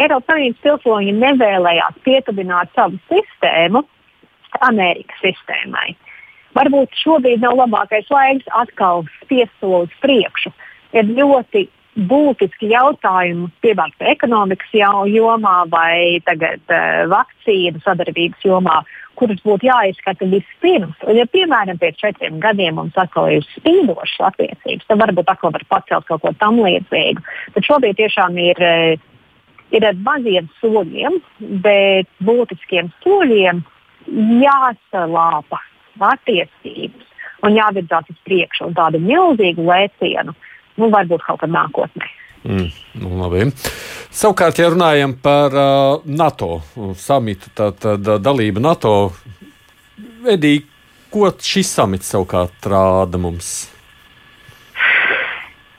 [0.00, 3.84] Eiropas Savienības pilsoņi nevēlējās pietuvināt savu sistēmu
[4.64, 5.92] Amerikas sistēmai.
[6.56, 10.52] Varbūt šobrīd nav labākais laiks atkal spiest soli uz priekšu.
[10.96, 14.72] Ir ļoti būtiski jautājumi, piemēram, ekonomikas
[15.12, 18.80] jomā vai tagad, uh, vakcīnu sadarbības jomā,
[19.20, 20.96] kurus būtu jāizskata vispirms.
[21.04, 25.66] Un, ja, piemēram, pēc četriem gadiem mums atkal ir spīdošas attiecības, tad varbūt atkal var
[25.68, 27.24] pacelt kaut ko tam līdzīgu.
[27.54, 28.62] Bet šobrīd tiešām ir,
[29.76, 31.20] ir ar maziem soļiem,
[31.64, 33.62] bet būtiskiem soļiem
[34.42, 35.60] jāsalāpa
[36.00, 37.08] attiecības
[37.44, 38.70] un jāvirzās uz priekšu.
[38.70, 40.34] Un tādu milzīgu lēcienu
[40.80, 42.10] nu, varbūt kaut kad nākotnē.
[42.42, 43.46] Mm, nu, labi.
[44.12, 46.60] Savukārt, ja runājam par uh, NATO
[46.98, 48.94] samitu, tad, tad uh, dalība NATO
[50.26, 50.64] vedīja,
[51.12, 53.52] ko šis samits savukārt rāda mums?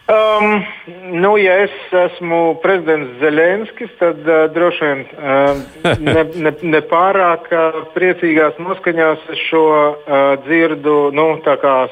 [0.03, 0.65] Um,
[1.11, 5.61] nu, ja es esmu prezidents Zelenskis, tad uh, droši vien uh,
[6.03, 11.27] ne, ne, ne pārāk uh, priecīgās noskaņās šo uh, dzirdu, nu,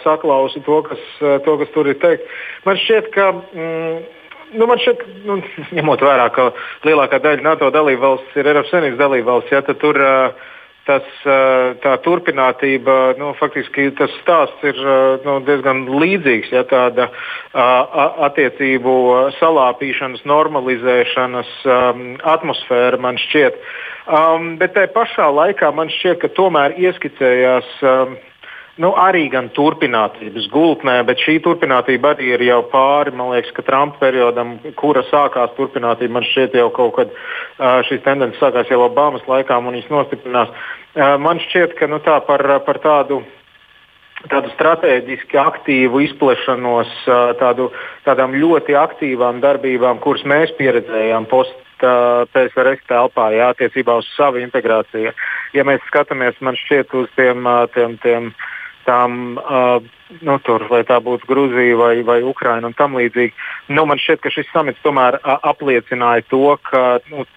[0.04, 2.28] saklausu to kas, uh, to, kas tur ir teikt.
[2.68, 3.36] Man šķiet, ka.
[3.54, 4.02] Mm,
[4.52, 5.38] Nu, man šķiet, nu,
[5.78, 6.50] ņemot vērā, ka
[6.84, 10.50] lielākā daļa NATO dalību valsts ir Eiropas Savienības dalību valsts, ja, tad tur uh,
[10.88, 11.06] tas,
[11.84, 14.80] tā turpinātība, nu, faktiski tas stāsts ir
[15.26, 16.52] nu, diezgan līdzīgs.
[16.56, 17.10] Ja, tāda
[18.28, 18.96] attiecību
[19.38, 21.54] salāpīšanas, normalizēšanas
[22.34, 23.62] atmosfēra man šķiet.
[24.12, 27.70] Um, bet tajā pašā laikā man šķiet, ka tomēr ieskicējās.
[27.86, 28.18] Um,
[28.82, 33.66] nu, arī gan turpinātības gultnē, bet šī turpinātība arī ir jau pāri, man liekas, ka
[33.68, 37.14] Trumpa periodam, kura sākās turpinātība, man šķiet jau kaut kad
[37.88, 40.56] šīs tendences sākās jau Obamas laikā un viņas nostiprinās.
[41.22, 43.22] Man šķiet, ka nu, tā par, par tādu
[44.30, 46.92] tādu strateģiski aktīvu izplešanos,
[47.40, 47.72] tādu,
[48.06, 51.58] tādām ļoti aktīvām darbībām, kuras mēs pieredzējām post.
[51.82, 55.16] PSRS telpā, jā, attiecībā uz savu integrāciju.
[55.58, 58.51] Ja mēs skatāmies, man šķiet, uz tiem, tiem, tiem uh,
[58.88, 59.84] tām, uh,
[60.22, 63.34] nu, tur, vai tā būtu Grūzija vai, vai Ukraina un tam līdzīgi.
[63.76, 67.28] Nu, man šķiet, ka šis samits tomēr uh, apliecināja to, ka nu,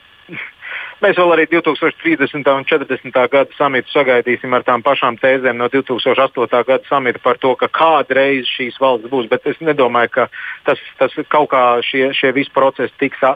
[1.02, 2.46] Mēs vēl arī 2030.
[2.48, 3.16] un 40.
[3.32, 6.62] gada samitu sagaidīsim ar tām pašām tēzēm no 2008.
[6.68, 9.28] gada samita par to, ka kādreiz šīs valsts būs.
[9.28, 10.26] Bet es nedomāju, ka
[10.68, 13.34] tas, tas kaut kā šie, šie visi procesi tiks uh,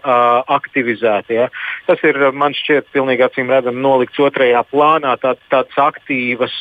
[0.59, 1.41] aktivizēti.
[1.41, 1.49] Ja.
[1.91, 6.55] Tas ir man šķiet pilnīgi acīm redzami nolikts otrajā plānā, tā, tādas aktīvas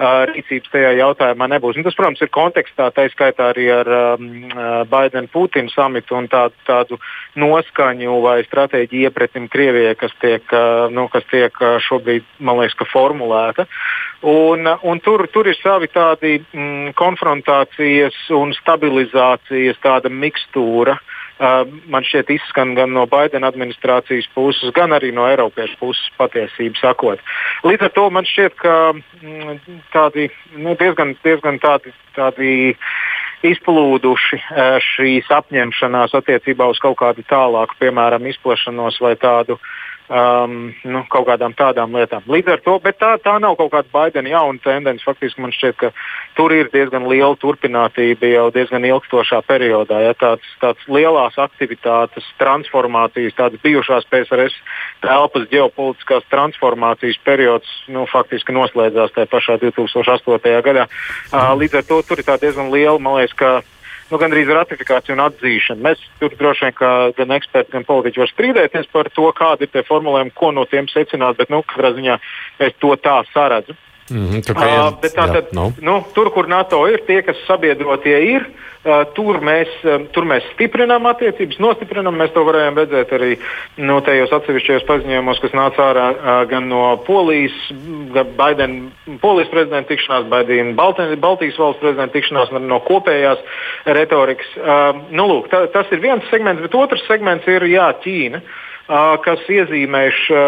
[0.00, 1.76] rīcības tajā jautājumā nebūs.
[1.76, 4.26] Un tas, protams, ir kontekstā, tā izskaitā arī ar um,
[4.90, 7.00] Baidenu-Putinu samitu un tādu, tādu
[7.40, 10.56] noskaņu vai stratēģiju iepretim Krievijai, kas tiek,
[10.94, 13.68] nu, kas tiek šobrīd, man liekas, formulēta.
[14.30, 20.96] Un, un tur, tur ir savi tādi mm, konfrontācijas un stabilizācijas mikstūra.
[20.96, 26.76] Uh, man šķiet izskan gan no Baidena administrācijas puses, gan arī no Eiropiešu puses patiesību
[26.80, 27.22] sakot.
[27.64, 29.58] Līdz ar to man šķiet, ka mm,
[29.94, 32.52] tādi nu, diezgan, diezgan tādi, tādi
[33.48, 34.42] izplūduši
[34.84, 39.70] šīs apņemšanās attiecībā uz kaut kādu tālāku, piemēram, izplašanos vai tādu uh,
[40.10, 42.26] um, nu, kaut kādām tādām lietām.
[42.30, 45.04] Līdz ar to, tā, tā nav kaut kāda Baidena jauna tendence.
[45.06, 45.90] Faktiski man šķiet, ka
[46.38, 50.02] tur ir diezgan liela turpinātība jau diezgan ilgstošā periodā.
[50.04, 54.58] Ja, tāds, tāds lielās aktivitātes, transformācijas, tādas bijušās PSRS
[55.04, 60.56] telpas ģeopolitiskās transformācijas periods nu, faktiski noslēdzās tajā pašā 2008.
[60.66, 60.88] gadā.
[61.30, 63.60] Uh, līdz ar to tur ir diezgan liela, man liekas, ka
[64.10, 65.84] nu, gandrīz ratifikācija un atzīšana.
[65.86, 66.76] Mēs tur droši vien,
[67.16, 70.90] gan eksperti, gan politiķi var strīdēties par to, kādi ir tie formulējumi, ko no tiem
[70.90, 72.18] secināt, bet nu, katrā ziņā
[72.66, 73.76] es to tā saredzu.
[74.10, 75.72] Mm -hmm, tā uh, bet tā, tad, no.
[75.80, 78.46] nu, tur, kur NATO ir, tie, kas sabiedrotie ir,
[78.84, 82.16] uh, tur, mēs, uh, tur mēs stiprinām attiecības, nostiprinām.
[82.18, 83.38] Mēs to varējām redzēt arī
[83.76, 87.54] no tajos atsevišķajos paziņojumos, kas nāca ārā uh, gan no Polijas,
[88.36, 90.74] Baidena, Polijas prezidenta tikšanās, Baidena,
[91.16, 93.38] Baltijas valsts prezidenta tikšanās, no kopējās
[93.84, 94.50] retorikas.
[94.56, 98.42] Uh, nu, lūk, tā, tas ir viens segments, bet otrs segments ir jā, Ķīna.
[98.42, 98.69] Uh,
[99.24, 100.38] kas iezīmējuši,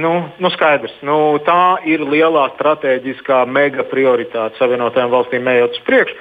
[0.00, 6.16] nu, nu skaidrs, nu, tā ir lielā strateģiskā mega prioritāte Savienotajām valstīm ejot uz priekšu.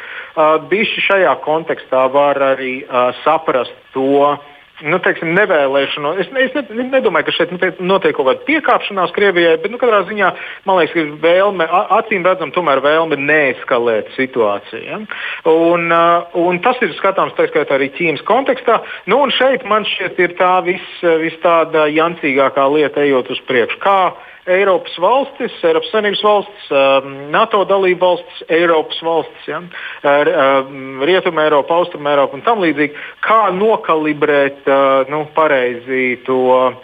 [0.72, 2.82] Bišķi šajā kontekstā var arī
[3.24, 4.36] saprast to,
[4.86, 6.14] nu, teiksim, nevēlēšanu.
[6.22, 10.32] Es, es ne, nedomāju, ka šeit notiek kaut kāda piekāpšanās Krievijai, bet nu, katrā ziņā
[10.68, 11.68] man liekas, ka ir vēlme,
[11.98, 14.82] acīm redzam, tomēr vēlme neeskalēt situāciju.
[14.88, 15.02] Ja?
[15.52, 15.88] Un,
[16.42, 18.82] un tas ir skatāms tā skaitā arī Ķīnas kontekstā.
[19.12, 20.90] Nu, un šeit man šķiet ir tā vis,
[21.24, 23.82] vis tāda jancīgākā lieta ejot uz priekšu.
[23.84, 24.00] Kā,
[24.50, 29.60] Eiropas valstis, Eiropas Savienības valstis, um, NATO dalību valstis, Eiropas valstis, ja?
[29.62, 36.82] Um, Rietuma Eiropa, Austruma Eiropa un tam līdzīgi, kā nokalibrēt uh, nu, pareizi to uh,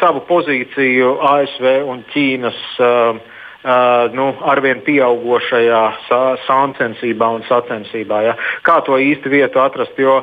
[0.00, 3.24] savu pozīciju ASV un Ķīnas uh,
[3.66, 8.20] Uh, nu, arvien pieaugušajā sa sāncensībā un sacensībā.
[8.22, 8.34] Ja?
[8.62, 9.96] Kā to īsti vietu atrast?
[9.98, 10.20] Jo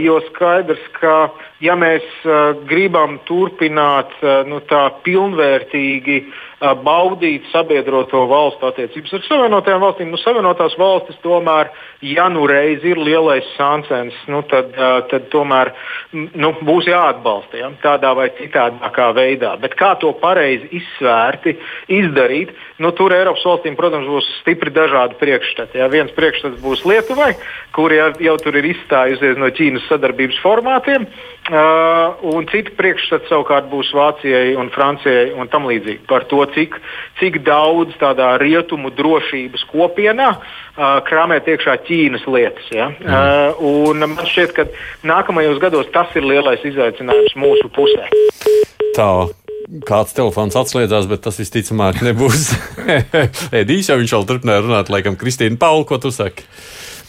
[0.00, 1.28] jo skaidrs, ka
[1.60, 2.04] ja mēs
[2.68, 4.14] gribam turpināt
[4.48, 6.22] nu, tā pilnvērtīgi
[6.58, 10.10] baudīt sabiedroto valstu attiecības ar savienotajām valstīm.
[10.10, 11.70] Nu, savienotās valstis tomēr,
[12.02, 14.72] ja nu reiz ir lielais sāncens, nu, tad,
[15.10, 15.70] tad tomēr
[16.12, 17.70] nu, būs jāatbalsta ja?
[17.82, 19.54] tādā vai citādākā veidā.
[19.62, 21.54] Bet kā to pareizi izsvērti,
[22.00, 22.50] izdarīt,
[22.82, 25.78] nu, tur Eiropas valstīm, protams, būs stipri dažādi priekšstati.
[25.78, 25.86] Ja?
[25.92, 27.36] Viens priekšstats būs Lietuvai,
[27.76, 31.06] kur jau, jau tur ir izstājusies no Ķīnas sadarbības formātiem.
[31.48, 36.76] Uh, un citi priekšstati savukārt būs Vācijai un Francijai un tam līdzīgi par to, cik,
[37.22, 42.68] cik daudz tādā rietumu drošības kopienā uh, krāmēt iekšā Ķīnas lietas.
[42.74, 42.90] Ja?
[43.00, 44.04] Mm.
[44.04, 44.68] Man šķiet, ka
[45.08, 48.08] nākamajos gados tas ir lielais izaicinājums mūsu pusē.
[48.98, 49.10] Tā.
[49.84, 52.46] Kāds telefons atslēdzās, bet tas visticamāk nebūs
[53.60, 56.46] Edijs, jo viņš vēl turpināja runāt, laikam, Kristīna Pauli, ko tu saki?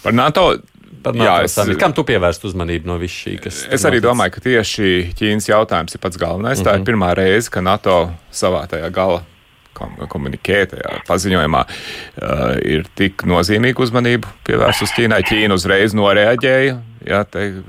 [0.04, 0.50] Par NATO
[0.90, 3.36] Jā, es, Kam tu pievērst uzmanību no viss šī?
[3.48, 6.60] Es arī domāju, ka tieši Ķīnas jautājums ir pats galvenais.
[6.60, 6.68] Mm -hmm.
[6.68, 6.88] Tā ir mhm.
[6.90, 9.24] pirmā reize, ka NATO savā tajā gala
[10.10, 15.22] komunikē, tajā paziņojumā uh, ir tik nozīmīgu uzmanību pievērst uz Ķīnai.
[15.24, 16.78] Ķīna uzreiz noreaģēja.
[17.08, 17.64] Jā, te,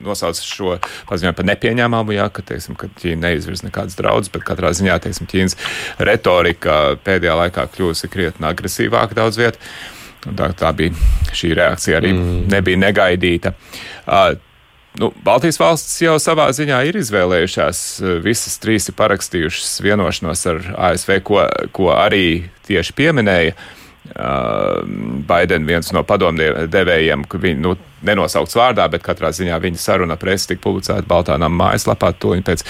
[0.00, 0.78] nosauc šo
[1.08, 5.28] paziņojumu par nepieņēmumu, jā, ka, teiksim, ka Ķīna neizvirz nekādas draudus, bet katrā ziņā teiksim,
[5.30, 5.56] Ķīnas
[5.98, 9.58] retorika pēdējā laikā kļūsi krietni agresīvāka daudz vietā.
[10.20, 10.92] Tā, tā bija
[11.32, 12.38] šī reakcija, arī mm.
[12.52, 13.54] nebija negaidīta.
[14.04, 14.36] Uh,
[14.98, 17.80] Nu, Baltijas valstis jau savā ziņā ir izvēlējušās,
[18.24, 24.82] visas trīs ir parakstījušas vienošanos ar ASV, ko, ko arī tieši pieminēja uh,
[25.30, 30.50] Baidena, viens no padomdevējiem, ka viņi nu, nenosaukts vārdā, bet katrā ziņā viņa saruna presa
[30.50, 32.66] tika publicēta Baltānām mājaslapā toņi pēc,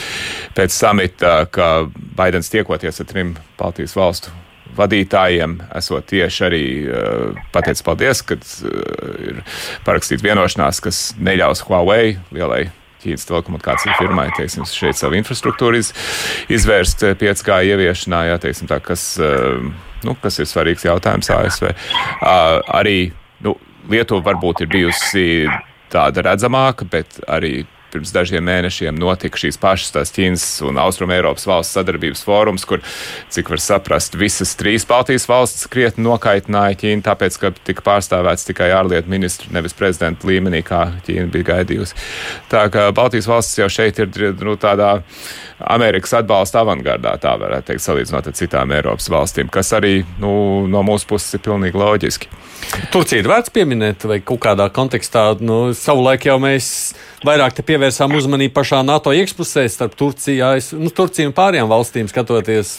[0.60, 1.72] pēc samita, ka
[2.20, 4.36] Baidens tiekoties ar trim Baltijas valstu
[4.76, 8.74] vadītājiem, esot tieši arī uh, pateicis paldies, ka uh,
[9.30, 9.40] ir
[9.86, 12.68] parakstīta vienošanās, kas neļaus Huawei lielai
[13.00, 15.88] Ķīnas telekomunikāciju firmai, teiksim, šeit savu infrastruktūru iz,
[16.52, 19.14] izvērst 5G eh, ieviešanā, jā, teiksim, tā, kas,
[20.04, 21.70] nu, kas ir svarīgs jautājums ASV.
[22.20, 22.98] Arī
[23.46, 23.56] nu,
[23.88, 25.24] Lietuva varbūt ir bijusi
[25.88, 31.46] tāda redzamāka, bet arī pirms dažiem mēnešiem notika šīs pašas tās Ķīnas un Austrum Eiropas
[31.48, 32.82] valsts sadarbības fórums, kur,
[33.32, 38.70] cik var saprast, visas trīs Baltijas valstis krietni nokaitināja Ķīnu, tāpēc, ka tika pārstāvēts tikai
[38.76, 41.98] ārlietu ministru, nevis prezidenta līmenī, kā Ķīna bija gaidījusi.
[42.52, 44.96] Tā kā Baltijas valstis jau šeit ir nu, tādā
[45.60, 50.32] Amerikas atbalsta avangardā, tā varētu teikt, salīdzinot ar citām Eiropas valstīm, kas arī nu,
[50.70, 52.30] no mūsu puses ir pilnīgi loģiski.
[52.92, 56.70] Turcija ir vērts pieminēt, vai kaut kādā kontekstā, nu, savulaik jau mēs
[57.26, 62.78] vairāk pievērsām uzmanību pašā NATO iekšpusē starp Turciju, nu, Turciju un pārējām valstīm skatoties.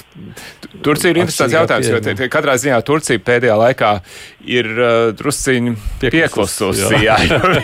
[0.86, 3.92] Turcija ir interesants jautājums, jo te, te, katrā ziņā Turcija pēdējā laikā
[4.50, 7.02] ir uh, drusciņi pieklususi.
[7.06, 7.18] Jā,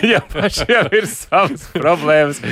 [0.06, 2.42] jā pašiem ir savas problēmas.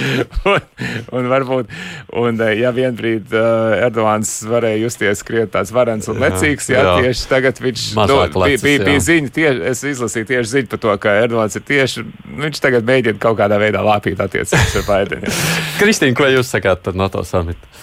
[0.46, 0.66] Un,
[1.14, 1.70] un varbūt,
[2.16, 6.94] un, uh, ja vienbrīd uh, Erdogans varēja justies krietni tāds varens un lecīgs, jā, jā.
[7.04, 10.94] tieši tagad viņš nu, bija, bija, bija ziņa, tieši, es izlasīju tieši ziņu par to,
[11.02, 12.04] ka Erdogans ir tieši,
[12.44, 15.34] viņš tagad mēģina kaut kādā veidā lāpīt attiecības ar Baidenu.
[15.80, 17.74] Kristīna, ko jūs sakāt par NATO samitu?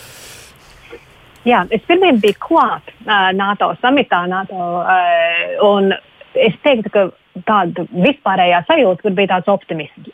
[1.47, 5.91] Jā, es pirmie biju klāt uh, NATO samitā, NATO, uh, un
[6.39, 7.07] es teiktu, ka
[7.47, 10.13] tāda vispārējā sajūta, kur bija tāds optimisms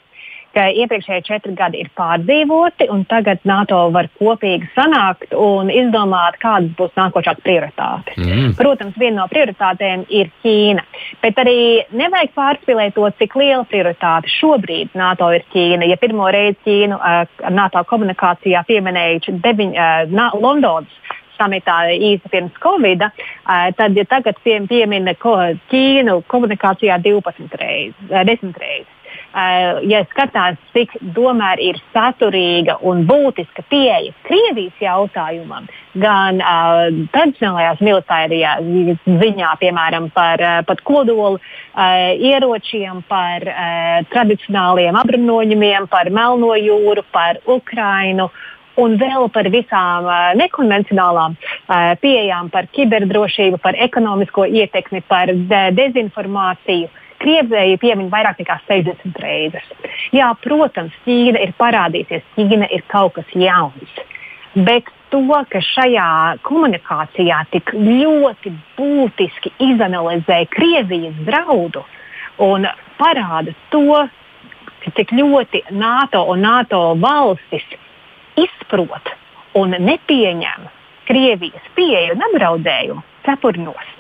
[0.55, 6.71] ka iepriekšējie četri gadi ir pārdzīvoti, un tagad NATO var kopīgi sanākt un izdomāt, kādas
[6.77, 8.17] būs nākošās prioritātes.
[8.19, 8.55] Mm.
[8.59, 10.85] Protams, viena no prioritātēm ir Ķīna,
[11.23, 11.57] bet arī
[11.95, 15.89] nevajag pārspīlēt to, cik liela prioritāte šobrīd NATO ir Ķīna.
[15.89, 23.05] Ja pirmo reizi Ķīnu ar NATO komunikācijā pieminējuši uh, Londonas samitā īsi pirms Covid,
[23.79, 25.38] tad ja tagad pie, piemina ko,
[25.71, 28.98] Ķīnu komunikācijā 12 reizes, 10 reizes.
[29.30, 35.68] Uh, ja skatās, cik tomēr ir saturīga un būtiska pieeja Krievijas jautājumam,
[36.02, 38.63] gan uh, tradicionālajās militārajās
[39.06, 41.44] ziņā, piemēram, par uh, kodolu uh,
[42.18, 48.32] ieročiem, par uh, tradicionāliem apbruņojumiem, par Melno jūru, par Ukrainu.
[48.82, 55.62] Un vēl par visām uh, nekonvencionālām uh, pieejām, par kiberdrošību, par ekonomisko ietekmi, par de
[55.78, 56.89] dezinformāciju.
[56.89, 59.65] Uh, Krievija piemin vairāk nekā 60 reizes.
[60.15, 63.99] Jā, protams, Ķīna ir parādījusies, Ķīna ir kaut kas jauns.
[64.55, 71.84] Bet to, ka šajā komunikācijā tik ļoti būtiski izanalizē Krievijas draudu
[72.43, 72.67] un
[72.99, 74.05] parāda to,
[74.95, 77.65] cik ļoti NATO un NATO valstis
[78.39, 79.12] izprot
[79.60, 80.69] un nepieņem
[81.10, 83.93] Krievijas pieeju un apdraudējumu cepurnos.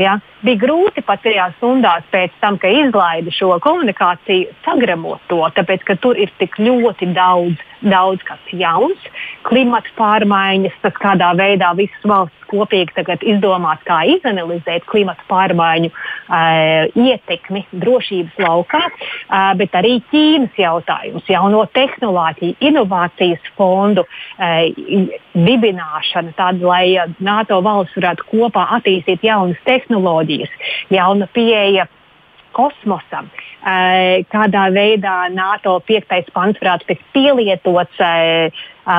[0.00, 0.18] Ja?
[0.42, 5.96] Bija grūti pat tajās stundās pēc tam, kad izlaida šo komunikāciju, sagramot to, tāpēc ka
[6.02, 9.10] tur ir tik ļoti daudz, daudz kas jauns,
[9.48, 17.64] klimata pārmaiņas, tas kādā veidā visas valsts kopīgi izdomās, kā izanalizēt klimata pārmaiņu uh, ietekmi
[17.72, 26.84] drošības laukā, uh, bet arī Ķīnas jautājums, jauno tehnoloģiju, inovācijas fondu uh, dibināšana, tāda, lai
[27.24, 30.54] NATO valsts varētu kopā attīstīt jaunas tehnoloģijas,
[30.92, 31.88] jauna pieeja
[32.56, 33.30] kosmosam,
[34.32, 38.02] kādā veidā NATO piektais pants varētu tikt pielietots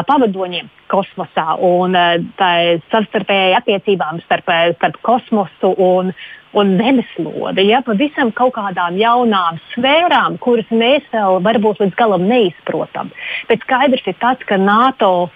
[0.08, 1.98] pavadoņiem kosmosā un
[2.38, 6.12] savstarpējai attiecībām starp, starp kosmosu un,
[6.54, 7.68] un zemeslodi.
[7.72, 13.14] Ja, pavisam kaut kādām jaunām sfērām, kuras mēs vēl varbūt līdz galam neizprotam.
[13.50, 15.32] Bet skaidrs ir tas, ka NATO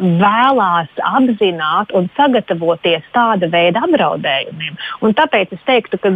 [0.00, 4.78] vēlās apzināt un sagatavoties tāda veida apdraudējumiem.
[5.04, 6.12] Un tāpēc es teiktu, ka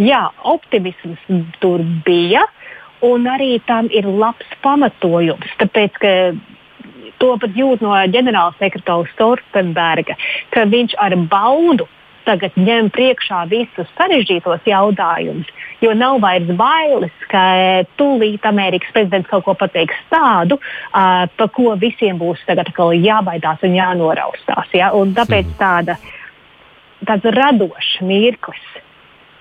[0.00, 1.22] jā, optimisms
[1.60, 2.46] tur bija,
[3.04, 5.52] un arī tam ir labs pamatojums.
[5.60, 6.00] Tāpēc,
[7.20, 10.16] to pat jūt no ģenerālsekretāra Stoltenberga,
[10.54, 11.88] ka viņš ar baudu
[12.26, 15.48] tagad ņem priekšā visus sarežģītos jautājumus,
[15.84, 17.42] jo nav vairs bailes, ka
[18.00, 23.76] tūlīt Amerikas prezidents kaut ko pateiks tādu, uh, pa ko visiem būs tagad jābaidās un
[23.78, 24.72] jānoraustās.
[24.74, 24.92] Ja?
[24.96, 25.58] Un tāpēc mhm.
[25.60, 25.98] tāda,
[27.06, 28.66] tāds radošs mirklis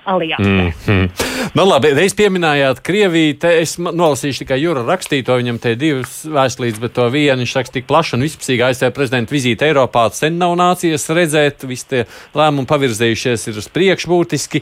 [0.06, 0.50] aliansē.
[0.50, 1.10] Mm -hmm.
[1.54, 6.94] nu, labi, reiz pieminējāt Krieviju, es nolasīšu tikai Jūra rakstīto, viņam te divas vēstulītes, bet
[6.94, 11.10] to vienu viņš raksta tik plaši un vispusīgi ASV prezidenta vizīte Eiropā sen nav nācies
[11.10, 14.62] redzēt, visi tie lēmumi pavirzējušies ir uz priekšu būtiski.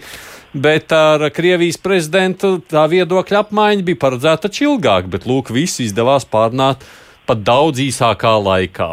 [0.54, 6.78] Bet ar Krievijas prezidentu tā viedokļa apmaiņa bija paredzēta ilgāk, bet lūk, visu izdevās pārnāt
[7.26, 8.89] pat daudz īsākā laikā.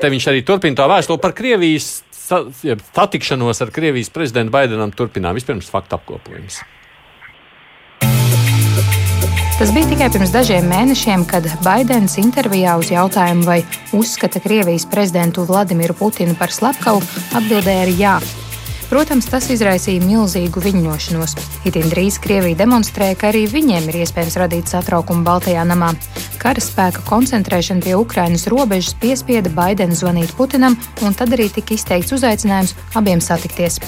[0.00, 5.34] Te viņš arī turpina tā vēstuli par Krievijas satikšanos ar Krievijas prezidentu Baidenam turpinām.
[5.38, 6.62] Vispirms faktu apkopojums.
[9.58, 13.60] Tas bija tikai pirms dažiem mēnešiem, kad Baidens intervijā uz jautājumu, vai
[13.94, 17.04] uzskata Krievijas prezidentu Vladimiru Putinu par slepkavu,
[17.38, 18.14] atbildēja ar jā.
[18.92, 21.32] Protams, tas izraisīja milzīgu viļņošanos.
[21.64, 25.94] Itin drīz Krievija demonstrēja, ka arī viņiem ir iespējams radīt satraukumu Baltajā namā.
[26.42, 32.12] Kara spēka koncentrēšana pie Ukrainas robežas piespieda Baidenu zvanīt Putinam, un tad arī tika izteikts
[32.18, 33.80] uzaicinājums abiem satikties.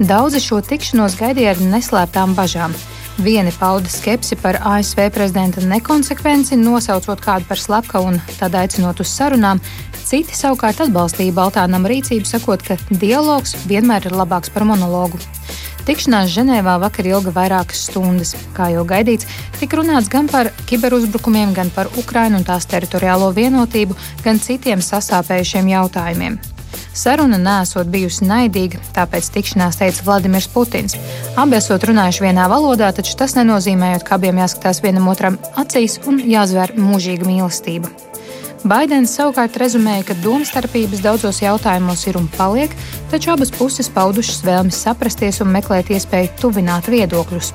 [0.00, 2.72] Daudzi šo tikšanos gaidīja ar neslēptām bažām.
[3.20, 9.12] Vieni pauda skepsi par ASV prezidenta nekonsekvenci, nosaucot kādu par slepkavu un tad aicinot uz
[9.12, 9.60] sarunām.
[10.04, 15.20] Citi savukārt atbalstīja Baltānam rīcību, sakot, ka dialogs vienmēr ir labāks par monologu.
[15.84, 18.32] Tikšanās Ženēvā vakar ilga vairākas stundas.
[18.56, 19.28] Kā jau gaidīts,
[19.58, 25.68] tika runāts gan par kiberuzbrukumiem, gan par Ukrainu un tās teritoriālo vienotību, gan citiem sasāpējušiem
[25.74, 26.38] jautājumiem.
[26.94, 30.96] Saruna nesot bijusi naidīga, tāpēc tikšanās teica Vladimirs Putins.
[31.36, 36.22] Abi esot runājuši vienā valodā, taču tas nenozīmē, ka abiem jāskatās vienam otram acīs un
[36.22, 37.90] jāzvēr mūžīga mīlestība.
[38.64, 42.72] Baidens savukārt rezumēja, ka domstarpības daudzos jautājumos ir un paliek,
[43.12, 47.52] taču abas puses paudušas vēlmi saprasties un meklēt iespēju tuvināt viedokļus.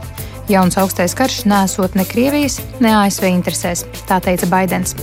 [0.54, 4.94] Jauns augstais karš nesot ne Krievijas, ne ASV interesēs, tā teica Baidens.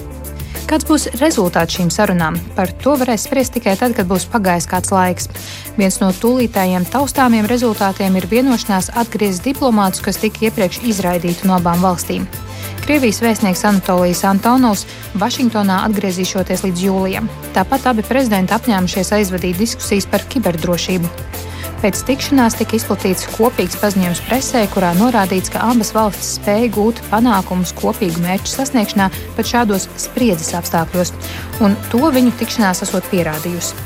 [0.66, 2.34] Kāds būs rezultāts šīm sarunām?
[2.56, 5.28] Par to varēs spriest tikai tad, kad būs pagājis kāds laiks.
[5.78, 11.86] Viens no tūlītējiem taustāmiem rezultātiem ir vienošanās atgriezt diplomātus, kas tika iepriekš izraidīti no abām
[11.86, 12.26] valstīm.
[12.82, 14.82] Krievijas vēstnieks Anatolijas Antonovs
[15.22, 17.30] Vašingtonā atgriezīšoties līdz jūlijam.
[17.54, 21.14] Tāpat abi prezidenti apņēmušies aizvadīt diskusijas par kiberdrošību.
[21.82, 27.74] Pēc tikšanās tika izplatīts kopīgs paziņojums presē, kurā norādīts, ka abas valstis spēja gūt panākumus
[27.76, 31.12] kopīgu mērķu sasniegšanā pat šādos spriedzes apstākļos,
[31.60, 33.76] un to viņu tikšanās esot pierādījusi.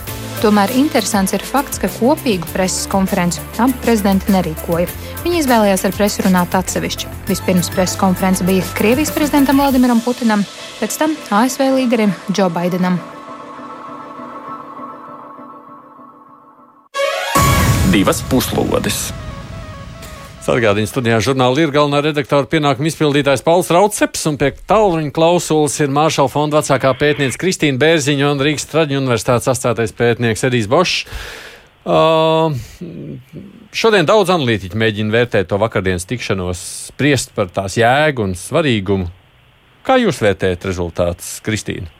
[0.41, 4.88] Tomēr interesants ir fakts, ka kopīgu preses konferenci abi prezidenti nerīkoja.
[5.26, 7.12] Viņi izvēlējās ar presi runāt atsevišķi.
[7.28, 10.47] Vispirms preses konference bija Krievijas prezidentam Vladimiram Putinam,
[10.80, 13.03] pēc tam ASV līderim Džo Baidenam.
[17.91, 19.09] Divas puslodes.
[20.47, 25.91] Sargādījuma studijā žurnāla ir galvenā redaktora pienākuma izpildītājs Pauls Rauceps, un pie tālruņa klausulas ir
[25.95, 31.03] Māršala fonda vecākā pētniece Kristīna Bērziņa un Rīgas Traģiņu universitātes astātais pētnieks Edijs Bošs.
[31.80, 32.55] Uh,
[33.74, 36.62] šodien daudz analītiķi mēģina vērtēt to vakardienas tikšanos,
[36.93, 39.11] spriest par tās jēgu un svarīgumu.
[39.82, 41.91] Kā jūs vērtējat rezultātus, Kristīna?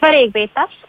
[0.00, 0.79] Svarīgi bija tas,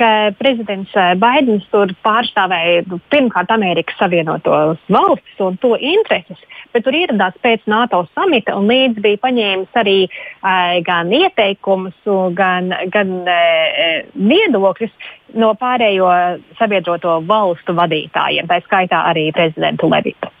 [0.00, 6.40] ka prezidents Baidens tur pārstāvēja nu, pirmkārt Amerikas Savienotos valstis un to intereses,
[6.74, 11.96] bet tur ieradās pēc NATO samita un līdz bija paņēmis arī uh, gan ieteikumus,
[12.38, 14.96] gan, gan uh, viedokļus
[15.40, 16.10] no pārējo
[16.58, 20.32] sabiedroto valstu vadītājiem, tā skaitā arī prezidentu Levitu.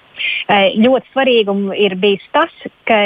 [0.50, 2.50] Ļoti svarīgi ir bijis tas,
[2.88, 2.98] ka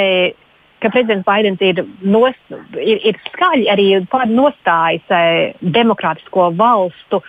[0.85, 2.37] ka prezidents Baidens ir, nos,
[2.77, 3.87] ir, ir skaļi arī
[4.31, 7.21] nostājis eh, demokrātisko valstu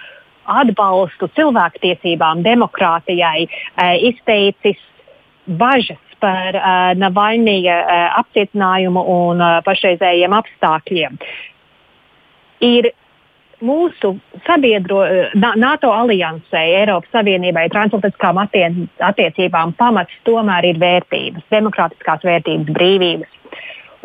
[0.46, 4.82] atbalstu cilvēktiesībām, demokrātijai, eh, izteicis
[5.46, 7.74] bažas par uh, Navaļnija
[8.16, 11.18] apcietinājumu un pašreizējiem apstākļiem.
[12.64, 12.88] Ir
[13.64, 15.00] mūsu sabiedro,
[15.34, 23.32] NATO aliansē, Eiropas Savienībai, transatlantiskām attiecībām pamats tomēr ir vērtības, demokrātiskās vērtības, brīvības.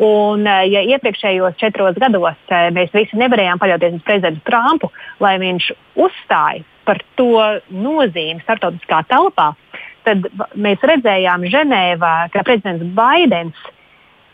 [0.02, 4.88] Un, eh, ja iepriekšējos četros gados eh, mēs visi nevarējām paļauties uz prezidentu Trumpu,
[5.20, 5.68] lai viņš
[6.00, 9.52] uzstāja par to nozīmi starptautiskā telpā,
[10.02, 10.26] tad
[10.58, 13.68] mēs redzējām Ženēvā, ka prezidents Baidens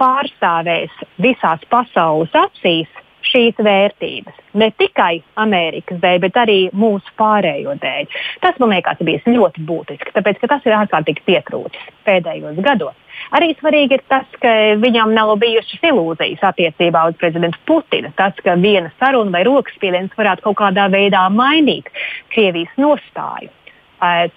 [0.00, 2.88] pārstāvēs visās pasaules acīs
[3.26, 4.36] šīs vērtības.
[4.58, 8.08] Ne tikai Amerikas dēļ, bet arī mūsu pārējo dēļ.
[8.44, 12.96] Tas man liekas bijis ļoti būtiski, tāpēc ka tas ir ārkārtīgi pietrūcis pēdējos gados.
[13.34, 18.12] Arī svarīgi ir tas, ka viņam nav bijušas ilūzijas attiecībā uz prezidentu Putinu.
[18.16, 21.90] Tas, ka viena saruna vai rokas spiediens varētu kaut kādā veidā mainīt
[22.32, 23.50] Krievijas nostāju.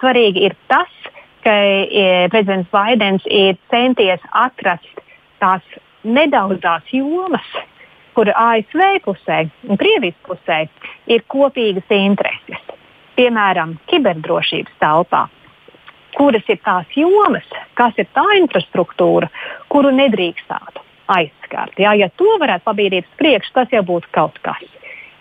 [0.01, 0.91] Svarīgi ir tas,
[1.45, 1.53] ka
[2.33, 5.05] prezidents Baidens ir centies atrast
[5.41, 5.61] tās
[6.03, 7.45] nedaudzās jomas,
[8.17, 10.63] kur ASV pusē un Krievijas pusē
[11.07, 12.73] ir kopīgas intereses.
[13.15, 15.27] Piemēram, kiberdrošības telpā
[16.17, 17.47] kuras ir tās jomas,
[17.79, 19.29] kas ir tā infrastruktūra,
[19.71, 21.79] kuru nedrīkstētu aizskart.
[21.79, 24.61] Jā, ja to varētu pabīdīt uz priekšu, tas jau būtu kaut kas.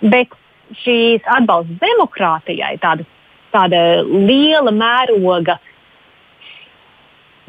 [0.01, 0.35] Bet
[0.83, 3.07] šīs atbalsts demokrātijai, tāda,
[3.55, 5.59] tāda liela mēroga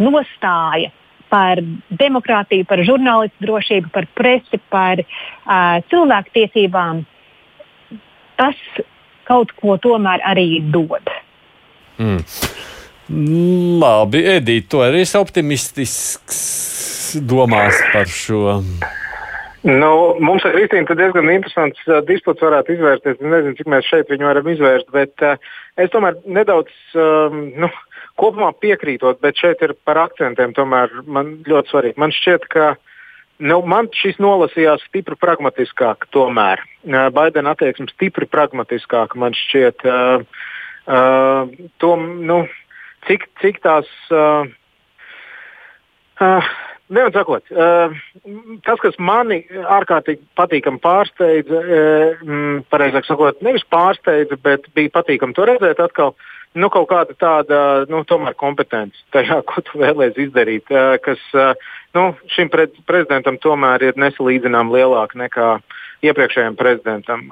[0.02, 0.90] nostāja
[1.32, 1.62] par
[2.02, 7.04] demokrātiju, par žurnālistu drošību, par presi, par uh, cilvēktiesībām,
[8.42, 8.60] tas
[9.30, 11.14] kaut ko tomēr arī dod.
[12.02, 12.24] Mm.
[13.82, 16.42] Labi, Edita, tu arī esi optimistisks
[17.28, 18.60] domās par šo.
[19.62, 19.92] Nu,
[20.24, 23.20] mums ar Kristīnu diezgan interesants uh, disputs varētu izvērsties.
[23.20, 27.70] Es nezinu, cik mēs šeit viņu varam izvērst, bet uh, es tomēr nedaudz um, nu,
[28.20, 32.00] kopumā piekrītot, bet šeit ir par akcentiem tomēr man ļoti svarīgi.
[32.02, 32.72] Man šķiet, ka
[33.42, 36.64] nu, man šis nolasījās stipri pragmatiskāk tomēr.
[37.16, 39.86] Baidena attieksme stipri pragmatiskāka man šķiet.
[39.86, 40.50] Uh,
[40.86, 42.44] uh, tom, nu,
[43.08, 43.90] cik, cik tās.
[44.10, 44.50] Uh,
[46.22, 46.52] uh,
[46.92, 47.46] Vienmēr sakot,
[48.68, 51.62] tas, kas mani ārkārtīgi patīkami pārsteidza,
[52.68, 56.12] pareizāk sakot, nevis pārsteidza, bet bija patīkami to redzēt atkal,
[56.54, 57.60] nu, kaut kāda tāda
[57.92, 58.04] nu,
[58.40, 60.72] kompetence tajā, ko tu vēlēsies izdarīt,
[61.06, 61.22] kas
[61.96, 65.52] nu, šim pre prezidentam tomēr ir nesalīdzinām lielāka nekā
[66.02, 67.28] iepriekšējiem prezidentam.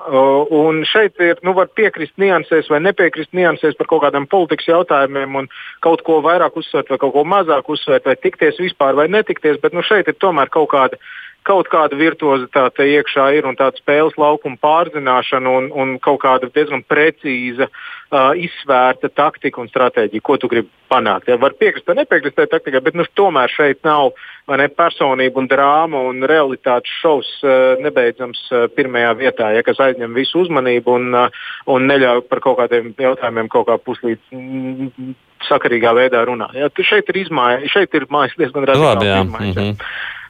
[0.53, 5.39] Un šeit ir, nu, var piekrist niansēs vai nepiekrist niansēs par kaut kādiem politikas jautājumiem
[5.41, 5.49] un
[5.85, 9.73] kaut ko vairāk uzsvērt vai kaut ko mazāk uzsvērt vai tikties vispār vai netikties, bet
[9.73, 11.01] nu, šeit ir tomēr kaut kāda
[11.47, 16.83] kaut kāda virtuozitāte iekšā ir un tāda spēles laukuma pārzināšana un, un kaut kāda diezgan
[16.87, 21.29] precīza, uh, izsvērta taktika un stratēģija, ko tu gribi panākt.
[21.29, 24.11] Ja, var piekrist vai nepiekrist tai taktikai, bet nu, tomēr šeit nav
[24.49, 30.17] ne, personība un drāma un realitātes šovs uh, nebeidzams uh, pirmajā vietā, ja, kas aizņem
[30.17, 34.21] visu uzmanību un, uh, un neļauj par kaut kādiem jautājumiem kaut kā puslīdz.
[34.35, 35.15] Mm,
[35.47, 36.51] sakarīgā veidā runāt.
[36.57, 39.71] Ja, šeit ir izmaiņas, šeit ir mājas diezgan radikāli.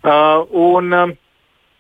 [0.03, 1.17] Uh, un, uh,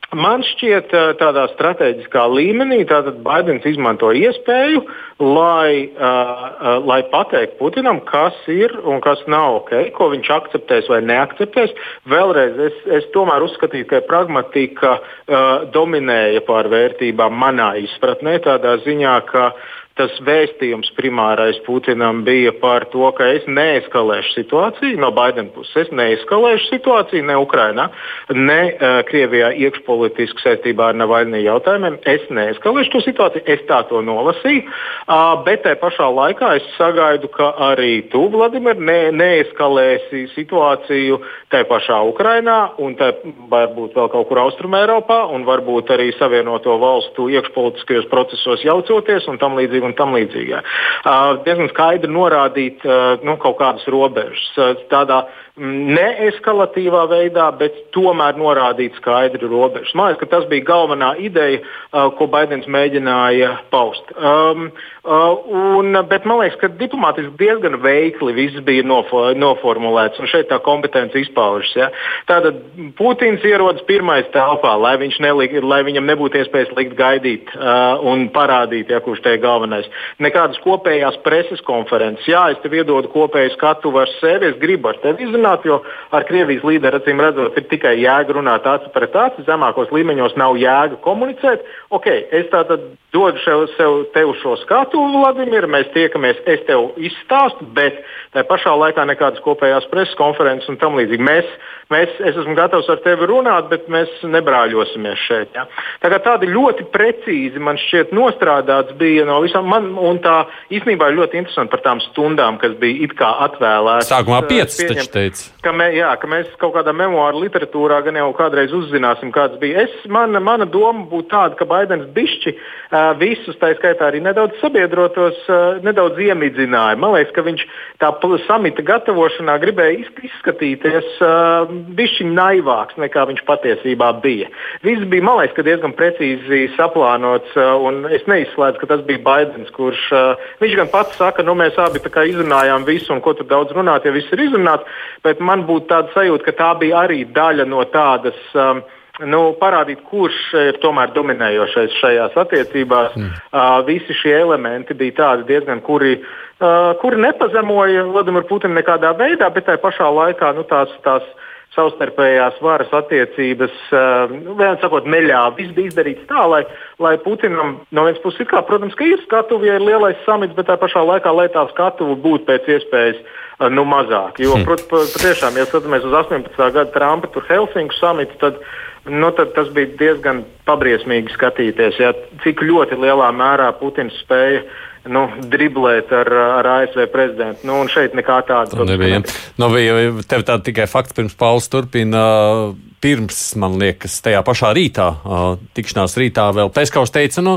[0.09, 2.79] Man šķiet, uh, tādā strateģiskā līmenī
[3.21, 4.81] Baidens izmanto iespēju,
[5.21, 10.89] lai, uh, uh, lai pateiktu Putinam, kas ir un kas nav ok, ko viņš akceptēs
[10.89, 11.75] vai neakceptēs.
[12.09, 19.13] Vēlreiz es, es tomēr uzskatītu, ka pragmatika uh, dominēja pār vērtībām manā izpratnē, tādā ziņā,
[19.29, 19.69] ka uh,
[19.99, 25.75] tas vēstījums primārais Putinam bija par to, ka es neeskalēšu situāciju no Baidena puses.
[25.83, 27.89] Es neeskalēšu situāciju ne Ukrainā,
[28.35, 31.99] ne uh, Krievijā iekšpolitiski saistībā ar Navaļnī jautājumiem.
[32.09, 37.31] Es neeskalēšu to situāciju, es tā to nolasīju, uh, bet tajā pašā laikā es sagaidu,
[37.35, 41.19] ka arī tu, Vladimir, ne, neeskalēsi situāciju
[41.51, 43.11] tajā pašā Ukrainā un tā
[43.51, 49.39] varbūt vēl kaut kur Austrumē Eiropā un varbūt arī Savienoto valstu iekšpolitiskajos procesos jaucoties un
[49.41, 50.55] tam līdzīgi un tam līdzīgi.
[50.59, 52.85] Uh, diezgan skaidri norādīt
[53.25, 54.45] nu, kaut kādas robežas.
[54.91, 55.23] Tādā
[55.59, 59.91] neeskalatīvā veidā, bet tomēr norādīt skaidru robežu.
[59.97, 64.13] Man liekas, ka tas bija galvenā ideja, uh, ko Baidens mēģināja paust.
[64.15, 64.69] Um,
[65.03, 65.49] uh,
[65.79, 70.61] un, bet man liekas, ka diplomātiski diezgan veikli viss bija nofo, noformulēts, un šeit tā
[70.63, 71.73] kompetence izpaužas.
[71.75, 71.89] Ja?
[72.29, 72.61] Tātad
[72.97, 78.93] Putins ierodas pirmais telpā, lai, nelik, lai viņam nebūtu iespējas likt gaidīt uh, un parādīt,
[78.93, 79.89] ja, kurš te ir galvenais.
[80.23, 82.27] Nekādas kopējās preses konferences.
[82.29, 85.81] Jā, es tev iedodu kopēju skatu ar sevi, es gribu ar tevi izrunāt runāt, jo
[86.11, 90.57] ar Krievijas līderi acīm redzot, ir tikai jēga runāt acu pret acu, zemākos līmeņos nav
[90.57, 91.65] jēga komunicēt.
[91.89, 92.79] Ok, es tātad
[93.13, 98.03] dodu sev, sev tev šo skatu, Vladimir, mēs tiekamies, es tev izstāstu, bet
[98.35, 101.25] tā pašā laikā nekādas kopējās preses konferences un tam līdzīgi.
[101.25, 101.49] Mēs,
[101.89, 105.57] mēs, es esmu gatavs ar tevi runāt, bet mēs nebrāļosimies šeit.
[105.57, 105.65] Ja?
[106.03, 111.09] Tā kā tādi ļoti precīzi man šķiet nostrādāts bija no visām, man, un tā īstenībā
[111.09, 114.11] ir ļoti interesanti par tām stundām, kas bija it kā atvēlētas.
[114.13, 115.49] Sākumā piecas taču teica.
[115.63, 119.85] Ka, mē, jā, ka mēs kaut kādā memoāru literatūrā gan jau kādreiz uzzināsim, kāds bija.
[119.85, 124.57] Es, mana, mana doma būtu tāda, ka Baidens bišķi uh, visus, tā skaitā arī nedaudz
[124.61, 126.97] sabiedrotos, uh, nedaudz iemidzināja.
[126.99, 127.65] Man liekas, ka viņš
[128.01, 128.11] tā
[128.47, 134.49] samita gatavošanā gribēja izskatīties uh, bišķi naivāks nekā viņš patiesībā bija.
[134.85, 139.71] Viss bija, man liekas, diezgan precīzi saplānots, uh, un es neizslēdzu, ka tas bija Baidens,
[139.75, 143.73] kurš uh, viņš gan pats saka, nu mēs abi izrunājām visu, un ko tur daudz
[143.75, 144.87] runāt, ja viss ir izrunāts
[145.23, 148.39] bet man būtu tāda sajūta, ka tā bija arī daļa no tādas.
[148.53, 148.83] Um,
[149.27, 153.17] nu, parādīt, kurš ir tomēr dominējošais šajās attiecībās.
[153.17, 153.33] Mm.
[153.51, 156.15] Uh, visi šie elementi bija tādi diezgan, kuri,
[156.61, 161.27] uh, kuri nepazemoja Vladimiru Putinu nekādā veidā, bet tajā pašā laikā nu, tās, tās
[161.75, 165.53] savstarpējās varas attiecības, uh, vienā sakot, neļāva.
[165.59, 166.63] Viss bija izdarīts tā, lai,
[167.03, 170.71] lai Putinam no vienas puses, kā, protams, ka ir skatuve, ja ir lielais samits, bet
[170.71, 173.21] tajā pašā laikā, lai tā skatuve būtu pēc iespējas
[173.67, 174.39] nu, mazāk.
[174.39, 174.85] Jo, hm.
[174.91, 176.55] patiešām, ja skatāmies uz 18.
[176.57, 178.61] gada Trumpa Helsinku samitu, tad,
[179.09, 182.13] nu, tad tas bija diezgan pabriesmīgi skatīties, ja,
[182.45, 184.63] cik ļoti lielā mērā Putins spēja
[185.09, 187.65] nu, driblēt ar, ar ASV prezidentu.
[187.69, 189.23] Nu, šeit nekā tāda nebija.
[189.59, 192.27] Nu, bija tev tā tikai fakts pirms Pauls turpina.
[192.29, 197.53] Uh, pirms, man liekas, tajā pašā rītā, uh, tikšanās rītā, vēl Peskaus teica, nu,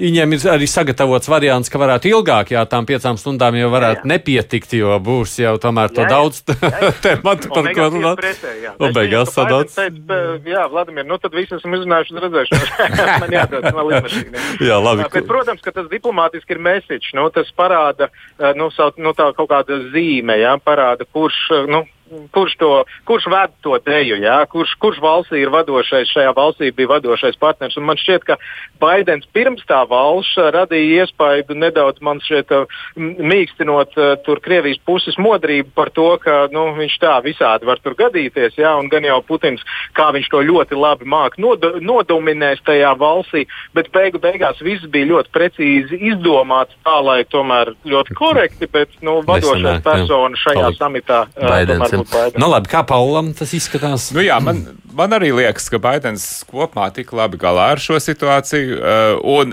[0.00, 4.06] viņiem ir arī sagatavots variants, ka varētu ilgāk, jā, tām piecām stundām jau varētu jā,
[4.06, 4.10] jā.
[4.14, 6.40] nepietikt, jo būs jau tomēr to jā, daudz
[7.04, 8.24] tematu, par ko runāt.
[8.80, 9.76] Un beigās sadāts.
[9.76, 12.55] Jā, Vladimir, nu tad visi esam izrunājuši redzēšanos.
[13.22, 14.44] man jādod, man līdmašīna.
[14.68, 15.08] jā, labi.
[15.12, 18.10] Bet, protams, ka tas diplomātiski ir message, nu, tas parāda,
[18.58, 21.40] nu, savu, nu, kaut kāda zīme, jā, parāda, kurš,
[21.70, 21.84] nu,
[22.30, 22.70] kurš, to,
[23.04, 24.38] kurš ved to deju, jā?
[24.50, 27.76] kurš, kurš valstī ir vadošais, šajā valstī bija vadošais partners.
[27.76, 28.36] Un man šķiet, ka
[28.80, 32.52] Baidens pirms tā valsts radīja iespaidu nedaudz man šķiet
[32.96, 37.96] mīkstinot uh, tur Krievijas puses modrību par to, ka nu, viņš tā visādi var tur
[37.98, 38.74] gadīties, jā?
[38.78, 39.64] un gan jau Putins,
[39.96, 43.46] kā viņš to ļoti labi māk nodo, nodominēs tajā valstī,
[43.76, 49.18] bet beigu beigās viss bija ļoti precīzi izdomāts tā, lai tomēr ļoti korekti, bet nu,
[49.26, 51.24] vadošais persona šajā samitā
[52.02, 54.10] uh, Nu, labi, kā Paulam tas izskatās?
[54.16, 54.62] Nu, jā, man,
[54.96, 58.78] man arī liekas, ka Baidens kopumā tik labi galā ar šo situāciju.
[58.80, 59.46] Uh,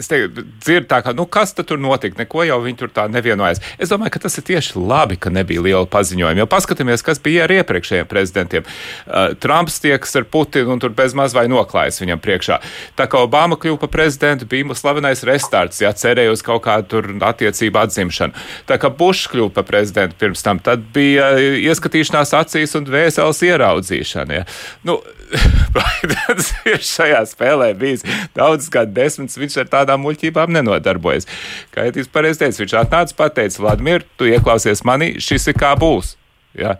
[0.00, 3.60] es dzirdu tā, ka, nu, kas tur notika, neko jau viņi tur tā nevienojas.
[3.78, 6.40] Es domāju, ka tas ir tieši labi, ka nebija liela paziņojuma.
[6.40, 8.66] Jo paskatieties, kas bija ar iepriekšējiem prezidentiem.
[9.06, 12.60] Uh, Trumps tieks ar Putinu un tur bez maz vai noklājas viņam priekšā.
[12.98, 17.10] Tā kā Obama kļuva par prezidentu, bija slavenais restarts, ja cerēja uz kaut kādu tur
[17.30, 18.46] attiecību atzimšanu.
[18.70, 24.40] Tā kā Bušs kļuva par prezidentu pirms tam, tad bija ieskatīšanās acīs un dvēseles ieraudzīšana.
[24.40, 24.46] Ja.
[24.86, 25.00] Nu,
[25.76, 28.02] Baidens ir šajā spēlē bijis
[28.36, 31.28] daudz gadu desmitus, viņš ar tādām muļķībām nenodarbojas.
[31.74, 35.72] Kā jau jūs pareizi teicāt, viņš atnāca pateica, Vladimir, tu ieklausies manī, šis ir kā
[35.78, 36.16] būs.
[36.58, 36.76] Ja?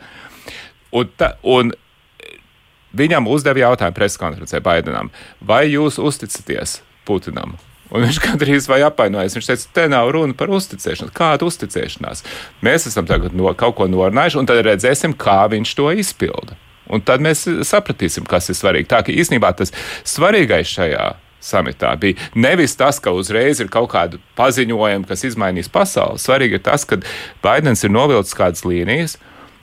[0.90, 1.72] Un, ta, un
[2.96, 7.57] viņam uzdeva jautājumu preskonferencē Baidenam, vai jūs uzticaties Putinam?
[7.90, 9.34] Un viņš gandrīz vai apvainojas.
[9.34, 11.11] Viņš teica, te nav runa par uzticēšanos.
[11.14, 12.22] Kāda uzticēšanās?
[12.62, 16.55] Mēs esam tagad no, kaut ko norunājuši, un tad redzēsim, kā viņš to izpilda.
[16.91, 18.91] Un tad mēs sapratīsim, kas ir svarīgi.
[18.91, 19.72] Tā ka īstenībā tas
[20.09, 21.11] svarīgais šajā
[21.41, 26.20] samitā bija nevis tas, ka uzreiz ir kaut kāda paziņojuma, kas izmainīs pasauli.
[26.20, 27.01] Svarīgi ir tas, ka
[27.45, 29.16] Baidens ir novilcis kādas līnijas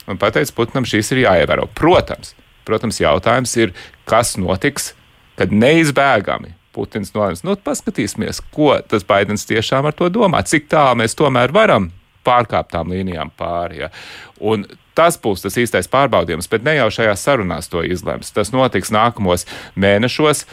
[0.08, 1.68] un pateicis, Putinam šīs ir jāievēro.
[1.78, 2.34] Protams,
[2.68, 3.74] protams, jautājums ir,
[4.08, 4.92] kas notiks,
[5.38, 7.44] kad neizbēgami Putins nolēms.
[7.46, 11.90] Nu, paskatīsimies, ko tas Baidens tiešām ar to domā, cik tālu mēs tomēr varam
[12.26, 13.84] pārkāpt tām līnijām pāri.
[13.84, 13.92] Ja.
[14.44, 14.66] Un
[14.98, 18.32] Tas būs tas īstais pārbaudījums, bet ne jau šajās sarunās to izlems.
[18.34, 19.46] Tas notiks nākamos
[19.78, 20.44] mēnešos.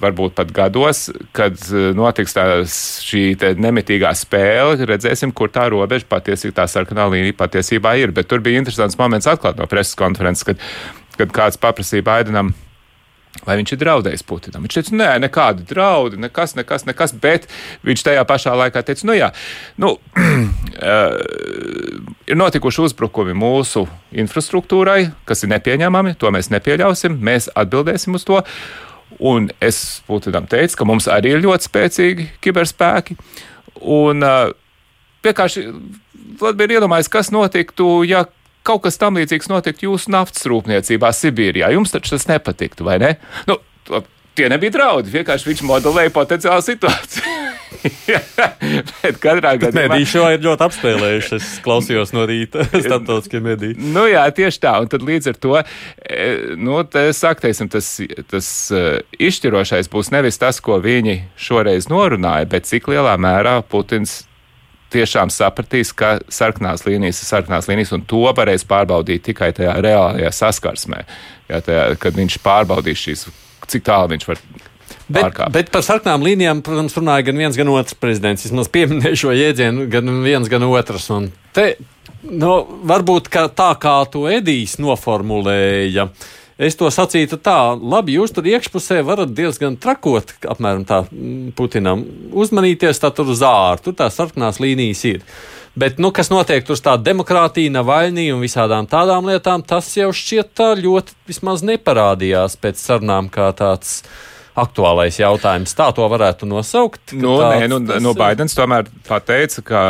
[0.00, 6.54] varbūt pat gados, kad eh, notiks tā šī nemitīgā spēle, redzēsim, kur tā robeža patiesībā,
[6.56, 8.14] tā sarkanā līnija patiesībā ir.
[8.16, 10.64] Bet tur bija interesants moments atklāt no preses konferences, kad,
[11.20, 12.54] kad kāds paprasīja Baidenam
[13.42, 14.62] Vai viņš ir draudējis Putinam?
[14.64, 17.48] Viņš teica, nē, nekādi draudi, nekas, nekas, nekas, bet
[17.84, 19.32] viņš tajā pašā laikā teica, nu jā,
[19.82, 21.18] nu, uh,
[22.30, 23.84] ir notikuši uzbrukumi mūsu
[24.24, 28.40] infrastruktūrai, kas ir nepieņemami, to mēs nepieļausim, mēs atbildēsim uz to.
[29.24, 33.18] Un es Putinam teicu, ka mums arī ir ļoti spēcīgi kiberspēki.
[33.82, 34.54] Un uh,
[35.26, 35.68] vienkārši
[36.40, 38.24] Vladimir iedomājas, kas notiktu, ja
[38.64, 41.70] kaut kas tam līdzīgs notiktu jūsu naftas rūpniecībā Sibīrijā.
[41.76, 43.14] Jums taču tas nepatiktu, vai ne?
[43.48, 43.58] Nu,
[44.34, 47.40] tie nebija draudi, vienkārši viņš modelēja potenciālu situāciju.
[49.02, 49.88] bet katrā gadījumā.
[49.92, 51.32] Mediji šo ir ļoti apspēlējuši.
[51.36, 53.76] Es klausījos no rīta starptautiskie mediji.
[53.94, 54.74] Nu jā, tieši tā.
[54.82, 56.28] Un tad līdz ar to, e,
[56.60, 56.80] nu,
[57.16, 57.90] saka, teiksim, tas,
[58.30, 58.84] tas e,
[59.28, 64.22] izšķirošais būs nevis tas, ko viņi šoreiz norunāja, bet cik lielā mērā Putins
[64.94, 70.30] tiešām sapratīs, ka sarkanās līnijas ir sarkanās līnijas, un to varēs pārbaudīt tikai tajā reālajā
[70.34, 71.02] saskarsmē.
[71.50, 73.26] Jā, tajā, kad viņš pārbaudīs šīs,
[73.70, 74.44] cik tālu viņš var.
[75.04, 78.46] Bet, bet par sarkanām līnijām, protams, runāja gan viens, gan otrs prezidents.
[78.46, 81.10] Vismaz pieminēju šo jēdzienu, gan viens, gan otrs.
[81.12, 81.74] Un te,
[82.24, 82.54] nu,
[82.88, 86.08] varbūt tā kā to Edijs noformulēja.
[86.08, 91.50] Uh, Es to sacītu tā, labi, jūs tur iekšpusē varat diezgan trakot, apmēram tā mm,
[91.58, 95.24] Putinam uzmanīties, tā tur uz ārā, tur tās sarkanās līnijas ir.
[95.74, 100.52] Bet, nu, kas notiek tur tā demokrātija, Navaļnija un visādām tādām lietām, tas jau šķiet
[100.54, 104.04] tā ļoti vismaz neparādījās pēc sarunām kā tāds
[104.58, 105.74] aktuālais jautājums.
[105.76, 107.14] Tā to varētu nosaukt.
[107.16, 109.80] Nu, tā, nē, nu, tas, nu, Baidens tomēr pateica, ka.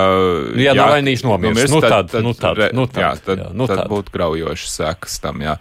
[0.55, 3.51] Nu, ja jā, Navaļnīs nomirst, nu, tad, tad, nu, tad, nu, tad, jā, tad, jā,
[3.53, 5.45] nu, tad, tad būtu graujošas sekas tam.
[5.45, 5.59] Jā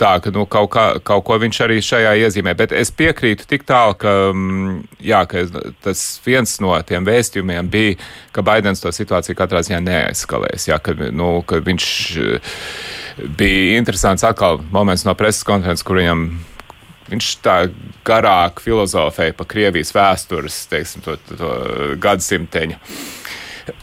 [0.00, 2.54] tā, ka nu, kaut, kā, kaut ko viņš arī šajā iezīmē.
[2.58, 5.44] Bet es piekrītu tik tālu, ka, mm, jā, ka
[5.84, 7.98] tas viens no tiem vēstījumiem bija,
[8.34, 10.68] ka Baidens to situāciju katrā ziņā neaizskalēs.
[10.70, 11.88] Jā, ka, nu, ka viņš
[12.24, 12.54] eh,
[13.38, 16.28] bija interesants atkal moments no preses konferences, kur viņam
[17.10, 17.56] viņš tā
[18.06, 21.54] garāk filozofēja par Krievijas vēstures, teiksim, to, to, to
[22.02, 22.78] gadsimteņu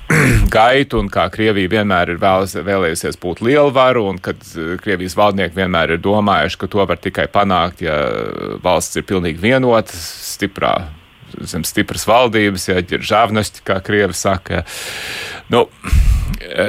[0.57, 5.57] gaitu un kā Krievija vienmēr ir vēlas, vēlējusies būt lielvaru un kad eh, Krievijas valdnieki
[5.57, 7.97] vienmēr ir domājuši, ka to var tikai panākt, ja
[8.63, 10.75] valsts ir pilnīgi vienota, stiprā.
[11.43, 14.61] Zem stipras valdības, ja ir žāvnosti, kā krievi saka.
[15.51, 15.65] Nu,
[16.39, 16.67] e,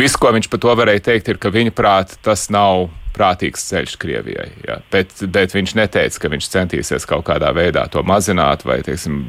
[0.00, 3.96] viss, ko viņš par to varēja teikt, ir, ka viņa prāta tas nav prātīgs ceļš
[4.00, 4.48] Krievijai.
[4.66, 4.78] Jā.
[4.92, 9.20] Bet, bet viņš neteica, ka viņš centīsies kaut kādā veidā to mazināt, vai teiksim,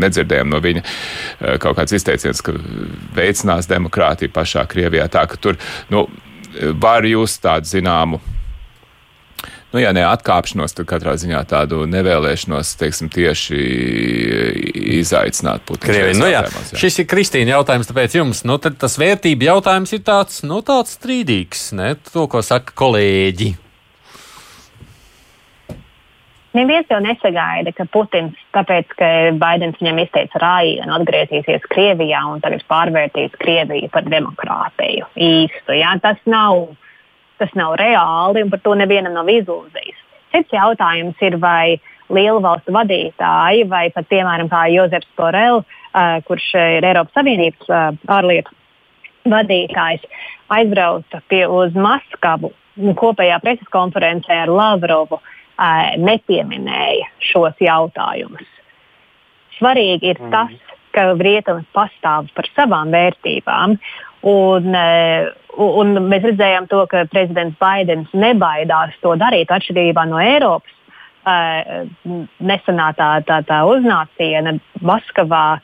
[0.00, 2.56] nedzirdējām no viņa eh, kaut kāds izteiciens, ka
[3.16, 5.08] veicinās demokrātiju pašā Krievijā.
[5.12, 5.60] Tā ka tur
[5.92, 6.06] nu,
[6.82, 8.20] var just tādu zināmu
[9.72, 13.60] nu, ja ne atkāpšanos, tad katrā ziņā tādu nevēlēšanos, teiksim, tieši
[15.00, 15.92] izaicināt Putinu.
[15.92, 16.82] Krievija, nu jā, jā.
[16.82, 21.70] Šis ir Kristīna jautājums, tāpēc jums, nu, tas vērtība jautājums ir tāds, nu, tāds strīdīgs,
[21.78, 23.54] ne, to, ko saka kolēģi.
[26.50, 29.08] Neviens jau nesagaida, ka Putins, tāpēc, ka
[29.38, 35.76] Baidens viņam izteica rājienu, atgriezīsies Krievijā un tagad pārvērtīs Krieviju par demokrātiju īstu.
[35.78, 35.94] Jā?
[36.02, 36.72] Tas nav
[37.40, 39.98] tas nav reāli un par to nevienam nav izlūzījis.
[40.30, 41.80] Cits jautājums ir, vai
[42.10, 48.54] lielu valstu vadītāji, vai pat piemēram Jozefs Borel, uh, kurš ir Eiropas Savienības uh, ārlietu
[49.30, 50.06] vadītājs,
[50.50, 52.52] aizbrauca pie uz Maskavu
[52.96, 58.46] kopējā preses konferencē ar Lavrovu, uh, nepieminēja šos jautājumus.
[59.58, 60.30] Svarīgi ir mm.
[60.32, 63.76] tas, ka rietums pastāv par savām vērtībām.
[64.30, 64.74] Un,
[65.58, 70.76] Un mēs redzējām to, ka prezidents Baidens nebaidās to darīt atšķirībā no Eiropas.
[71.20, 71.84] Uh,
[72.40, 75.60] nesenā tā, tā, tā uznāciena Maskavā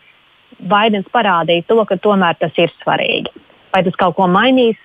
[0.69, 3.33] Baidens parādīja to, ka tomēr tas ir svarīgi.
[3.73, 4.77] Vai tas kaut ko mainīs?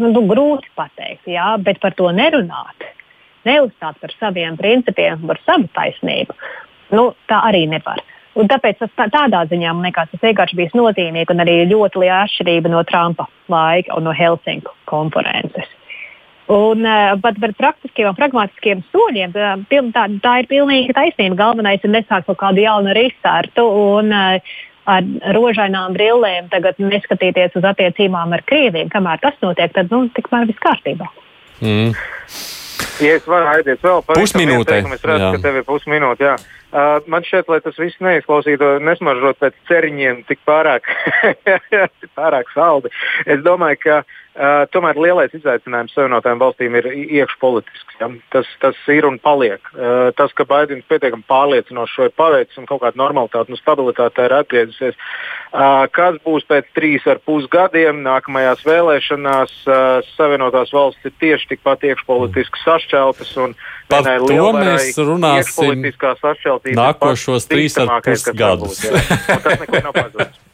[0.00, 2.88] Nu, nu, grūti pateikt, jā, bet par to nerunāt,
[3.46, 6.34] neuzstāt par saviem principiem, par savu taisnību.
[6.96, 8.02] Nu, tā arī nevar.
[8.34, 12.02] Un tāpēc tas tā, tādā ziņā man liekas, tas vienkārši bija nozīmīgi un arī ļoti
[12.02, 15.70] liela atšķirība no Trumpa laika un no Helsinku konferences.
[16.50, 16.84] Un,
[17.22, 21.38] bet par praktiskiem un pragmatiskiem soļiem tā, tā, tā ir pilnīgi taisnība.
[21.38, 27.68] Galvenais ir nesākt kaut kādu jaunu risārtu un uh, ar rožainām brillēm tagad neskatīties uz
[27.70, 28.90] attiecībām ar Krieviju.
[28.92, 31.08] Kamēr tas notiek, tad nu, tikmēr viss kārtībā.
[31.64, 31.94] Mm.
[33.02, 35.30] Ja es varu aiziet vēl par pusminūti, es redzu, jā.
[35.34, 36.34] ka tev ir pusminūte.
[36.74, 40.88] Man šķiet, lai tas viss neizklausītu, nesmaržot pēc ceriņiem tik pārāk,
[42.18, 42.90] pārāk saldi.
[43.30, 44.00] Es domāju, ka
[44.34, 48.00] Uh, tomēr lielais izaicinājums Savienotajām valstīm ir iekšpolitisks.
[48.00, 48.08] Ja?
[48.34, 49.62] Tas, tas ir un paliek.
[49.70, 54.26] Uh, tas, ka Baidens pietiekami pārliecinoši šo ir paveicis un kaut kāda normalitāte un stabilitāte
[54.26, 54.98] ir atgriezusies.
[55.54, 59.54] Uh, kas būs pēc trīs ar pus gadiem nākamajās vēlēšanās?
[59.68, 63.54] Uh, Savienotās valstis ir tieši tikpat iekšpolitiski sašķeltas un
[63.84, 64.96] Par to mēs
[66.64, 68.80] runāsim nākošos trīs ar pus gadus.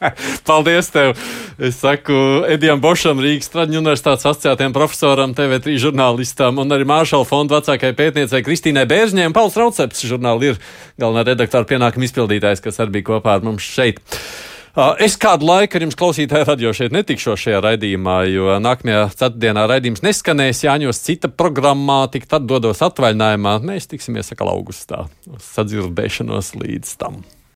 [0.49, 1.13] Paldies tev!
[1.61, 2.15] Es saku
[2.49, 8.45] Edijam Bošam, Rīgas Traģiņu universitātes asociētiem profesoram, TV3 žurnālistam un arī Māršala fonda vecākajai pētniecei
[8.47, 10.63] Kristīnai Bēržņai un Pauls Rauceps žurnāli ir
[11.01, 14.01] galvenā redaktora pienākuma izpildītājs, kas arī bija kopā ar mums šeit.
[15.03, 20.05] Es kādu laiku ar jums klausītāju radio šeit netikšos šajā raidījumā, jo nākamajā ceturtdienā raidījums
[20.07, 23.59] neskanēs Jāņos cita programmā, tik tad dodos atvaļinājumā.
[23.67, 25.09] Mēs tiksimies atkal augustā.
[25.51, 27.23] Sadzirdēšanos līdz tam.